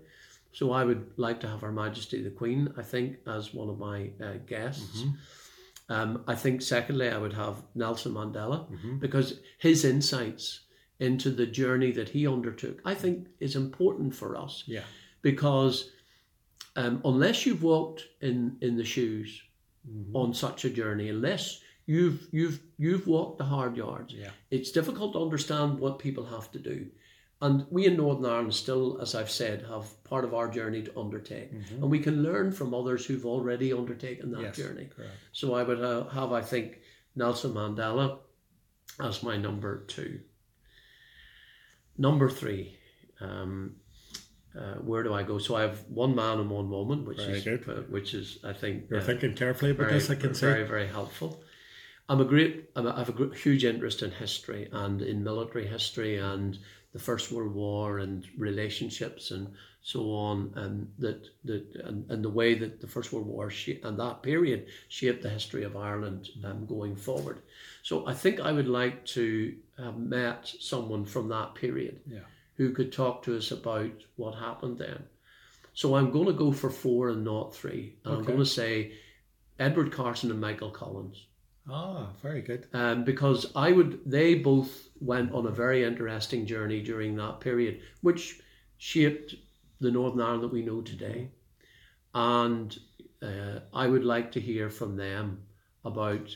[0.54, 3.80] So I would like to have Her Majesty the Queen, I think, as one of
[3.80, 5.04] my uh, guests.
[5.90, 8.68] Um, I think, secondly, I would have Nelson Mandela
[9.00, 10.62] because his insights
[11.02, 14.84] into the journey that he undertook, I think, is important for us Yeah.
[15.22, 15.90] because
[16.76, 19.42] um, unless you've walked in, in the shoes
[19.90, 20.16] Mm-hmm.
[20.16, 24.30] on such a journey, unless you've you've you've walked the hard yards, Yeah.
[24.52, 26.86] it's difficult to understand what people have to do.
[27.42, 31.00] And we in Northern Ireland still, as I've said, have part of our journey to
[31.00, 31.50] undertake.
[31.82, 34.88] And we can learn from others who've already undertaken that Yes, journey.
[34.96, 35.14] correct.
[35.32, 36.82] So I would uh, have, I think,
[37.16, 38.20] Nelson Mandela
[39.00, 40.20] as my number two.
[41.98, 42.78] Number three,
[43.20, 43.76] um,
[44.58, 45.38] uh, where do I go?
[45.38, 48.54] So I have one man and one woman, which Very is uh, which is I
[48.54, 51.44] think You're uh, thinking carefully about very, this, I can say very, very helpful.
[52.10, 55.24] I'm a great, I'm a, I have a gr- huge interest in history and in
[55.24, 56.58] military history and
[56.92, 59.48] the First World War and relationships and
[59.82, 63.80] so on, and that that and, and the way that the First World War sh-
[63.84, 67.42] and that period shaped the history of Ireland um, going forward.
[67.84, 72.20] So I think I would like to have met someone from that period Yeah.
[72.58, 75.04] who could talk to us about what happened then.
[75.74, 77.96] So I'm going to go for four and not three.
[78.04, 78.94] And I'm going to say
[79.58, 81.26] Edward Carson and Michael Collins.
[81.70, 82.68] Ah, very good.
[82.74, 87.82] Um, because I would, they both went on a very interesting journey during that period,
[88.02, 88.42] which
[88.78, 89.36] shaped
[89.80, 91.30] the Northern Ireland that we know today.
[92.14, 92.78] And
[93.22, 95.44] uh, I would like to hear from them
[95.86, 96.36] about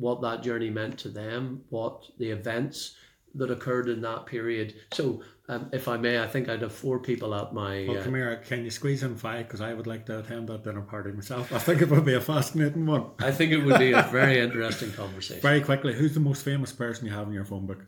[0.00, 2.96] what that journey meant to them, what the events
[3.34, 4.74] that occurred in that period.
[4.92, 7.86] So, um, if I may, I think I'd have four people at my.
[7.88, 8.36] Well, uh, come here.
[8.46, 9.46] Can you squeeze in five?
[9.46, 11.52] Because I would like to attend that dinner party myself.
[11.52, 13.06] I think it would be a fascinating one.
[13.18, 15.42] I think it would be a very interesting conversation.
[15.42, 17.84] Very quickly, who's the most famous person you have in your phone book?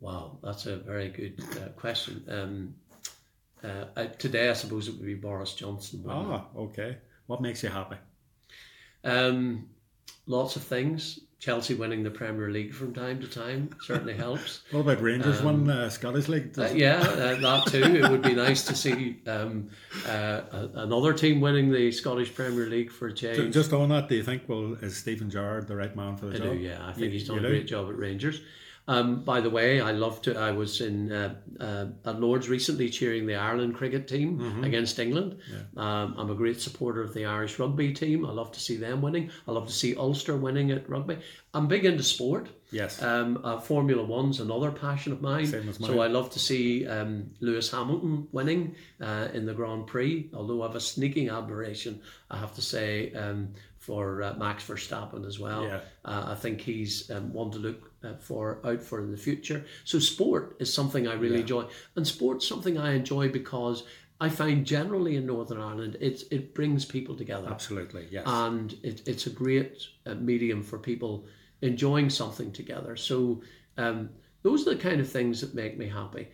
[0.00, 2.24] Wow, that's a very good uh, question.
[2.28, 2.74] Um,
[3.62, 6.04] uh, uh, today, I suppose it would be Boris Johnson.
[6.08, 6.98] Ah, okay.
[7.26, 7.96] What makes you happy?
[9.04, 9.68] Um,
[10.26, 11.20] lots of things.
[11.38, 14.60] Chelsea winning the Premier League from time to time certainly helps.
[14.72, 16.52] What about Rangers Um, won uh, Scottish League?
[16.58, 17.82] Uh, yeah, uh, that too.
[17.82, 19.70] It would be nice to see um,
[20.06, 20.42] uh,
[20.74, 23.54] another team winning the Scottish Premier League for a change.
[23.54, 26.34] Just on that, do you think, well, is Steven Gerrard the right man for the
[26.34, 26.52] I job?
[26.52, 26.86] do, yeah.
[26.86, 27.48] I think You- he's done a do?
[27.48, 28.42] great job at Rangers.
[28.92, 30.30] Um, by the way, I love to.
[30.36, 34.64] I was in uh, uh, at Lords recently cheering the Ireland cricket team Mm-hmm.
[34.64, 35.30] against England.
[35.76, 38.26] Um, I'm a great supporter of the Irish rugby team.
[38.26, 39.30] I love to see them winning.
[39.46, 41.18] I love to see Ulster winning at rugby.
[41.54, 42.48] I'm big into sport.
[42.72, 43.02] Yes.
[43.02, 45.46] Um, uh, Formula One's another passion of mine.
[45.46, 45.90] Same as mine.
[45.90, 50.30] So I love to see um, Lewis Hamilton winning uh, in the Grand Prix.
[50.34, 55.26] Although I have a sneaking admiration, I have to say, um, for uh, Max Verstappen
[55.26, 55.64] as well.
[55.64, 55.80] Yeah.
[56.04, 59.64] Uh, I think he's um, one to look uh, for out for in the future.
[59.84, 61.40] So sport is something I really Yeah.
[61.40, 61.64] enjoy,
[61.96, 63.84] and sport's something I enjoy because
[64.20, 68.24] I find generally in Northern Ireland it's it brings people together Absolutely, yes.
[68.26, 71.24] and it, it's a great uh, medium for people
[71.62, 72.96] enjoying something together.
[72.96, 73.42] So
[73.78, 74.10] um,
[74.42, 76.28] those are the kind of things that make me happy.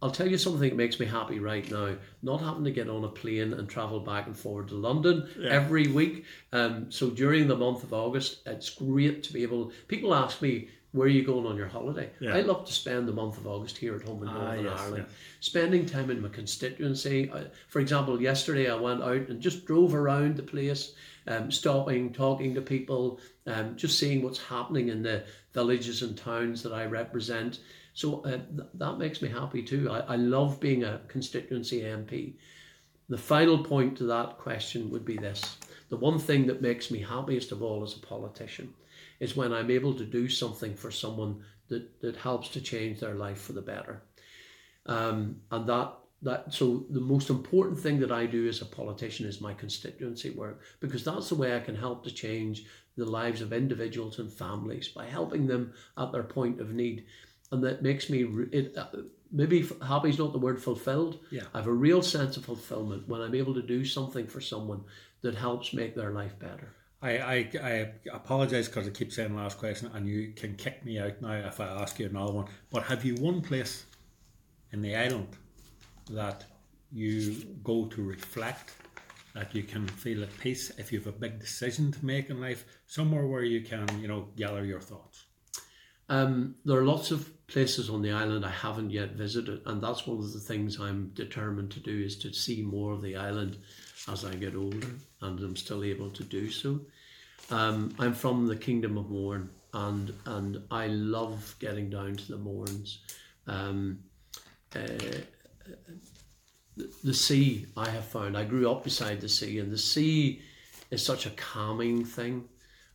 [0.00, 1.96] I'll tell you something that makes me happy right now.
[2.22, 5.50] Not having to get on a plane and travel back and forward to London yeah.
[5.50, 6.24] every week.
[6.52, 9.72] Um, so during the month of August, it's great to be able.
[9.88, 12.36] People ask me, "Where are you going on your holiday?" Yeah.
[12.36, 14.80] I love to spend the month of August here at home in ah, Northern yes,
[14.80, 15.06] Ireland,
[15.40, 17.30] spending time in my constituency.
[17.32, 20.92] I, for example, yesterday I went out and just drove around the place,
[21.26, 23.18] um, stopping, talking to people,
[23.48, 25.24] um, just seeing what's happening in the
[25.54, 27.58] villages and towns that I represent.
[27.98, 29.90] So uh, th- that makes me happy too.
[29.90, 32.34] I, I love being a constituency MP.
[33.08, 35.56] The final point to that question would be this
[35.88, 38.72] the one thing that makes me happiest of all as a politician
[39.18, 43.14] is when I'm able to do something for someone that, that helps to change their
[43.14, 44.02] life for the better.
[44.86, 49.26] Um, and that that so the most important thing that I do as a politician
[49.26, 52.64] is my constituency work because that's the way I can help to change
[52.96, 57.06] the lives of individuals and families by helping them at their point of need
[57.50, 58.86] and that makes me it uh,
[59.30, 63.08] maybe happy is not the word fulfilled yeah i have a real sense of fulfillment
[63.08, 64.82] when i'm able to do something for someone
[65.22, 69.58] that helps make their life better I, I, I apologize because I keep saying last
[69.58, 72.46] question and you can kick me out now if I ask you another one.
[72.70, 73.84] But have you one place
[74.72, 75.28] in the island
[76.10, 76.44] that
[76.90, 78.72] you go to reflect,
[79.34, 82.40] that you can feel at peace if you have a big decision to make in
[82.40, 85.26] life, somewhere where you can, you know, gather your thoughts?
[86.08, 90.06] Um, there are lots of places on the island I haven't yet visited, and that's
[90.06, 93.58] one of the things I'm determined to do is to see more of the island
[94.10, 94.88] as I get older,
[95.20, 96.80] and I'm still able to do so.
[97.50, 102.38] Um, I'm from the Kingdom of Mourne, and and I love getting down to the
[102.38, 102.98] Mournes.
[103.46, 104.00] Um,
[104.74, 104.86] uh,
[107.02, 108.36] the sea I have found.
[108.36, 110.42] I grew up beside the sea, and the sea
[110.90, 112.48] is such a calming thing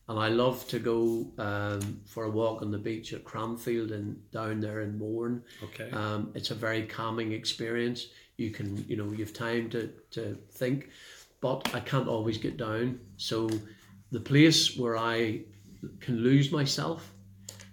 [0.08, 4.30] and I love to go um, for a walk on the beach at Cranfield and
[4.30, 5.42] down there in Mourne.
[5.62, 5.90] Okay.
[5.90, 8.08] Um, it's a very calming experience.
[8.36, 10.90] You can, you know, you have time to, to think,
[11.40, 13.00] but I can't always get down.
[13.16, 13.48] So
[14.10, 15.42] the place where I
[16.00, 17.10] can lose myself,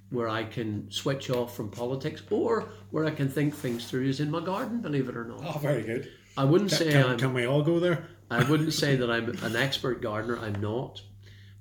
[0.10, 4.22] where I can switch off from politics, or where I can think things through is
[4.22, 5.42] in my garden, believe it or not.
[5.44, 6.12] Oh, very good.
[6.38, 7.18] I wouldn't can, say can, I'm.
[7.18, 8.08] Can we all go there?
[8.30, 10.40] I wouldn't say that I'm an expert gardener.
[10.40, 11.02] I'm not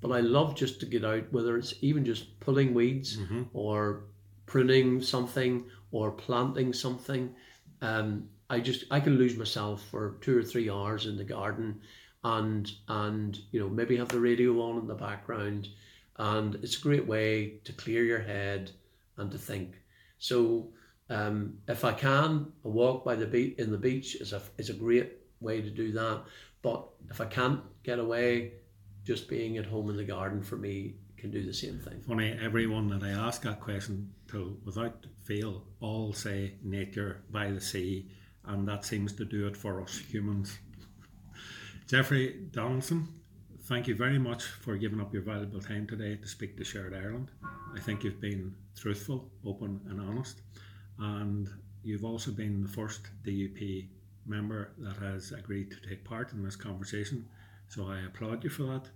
[0.01, 3.43] but I love just to get out, whether it's even just pulling weeds mm-hmm.
[3.53, 4.05] or
[4.47, 7.35] pruning something or planting something.
[7.83, 11.81] Um, I just I can lose myself for two or three hours in the garden,
[12.25, 15.69] and and you know maybe have the radio on in the background,
[16.17, 18.73] and it's a great way to clear your head
[19.19, 19.77] and to think.
[20.19, 20.73] So
[21.09, 24.71] um, if I can, a walk by the beach in the beach is a is
[24.71, 26.23] a great way to do that.
[26.63, 28.53] But if I can't get away,
[29.11, 32.01] just being at home in the garden for me can do the same thing.
[32.07, 37.61] Funny, everyone that I ask that question to, without fail, all say nature by the
[37.61, 38.09] sea,
[38.45, 40.57] and that seems to do it for us humans.
[41.89, 43.09] Jeffrey Donaldson,
[43.63, 46.95] thank you very much for giving up your valuable time today to speak to Shared
[46.95, 47.33] Ireland.
[47.75, 50.43] I think you've been truthful, open, and honest,
[51.01, 51.51] and
[51.83, 53.89] you've also been the first DUP
[54.25, 57.27] member that has agreed to take part in this conversation.
[57.67, 58.89] So I applaud you for that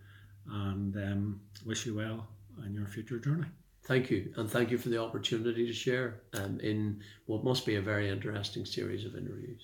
[0.50, 2.26] and um, wish you well
[2.62, 3.46] on your future journey.
[3.84, 7.76] Thank you, and thank you for the opportunity to share um, in what must be
[7.76, 9.60] a very interesting series of interviews.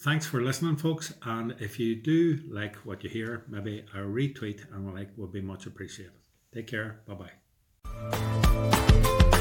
[0.00, 1.12] Thanks for listening, folks.
[1.22, 5.32] And if you do like what you hear, maybe a retweet and a like would
[5.32, 6.12] be much appreciated.
[6.54, 7.00] Take care.
[7.06, 7.30] Bye
[7.84, 9.36] bye.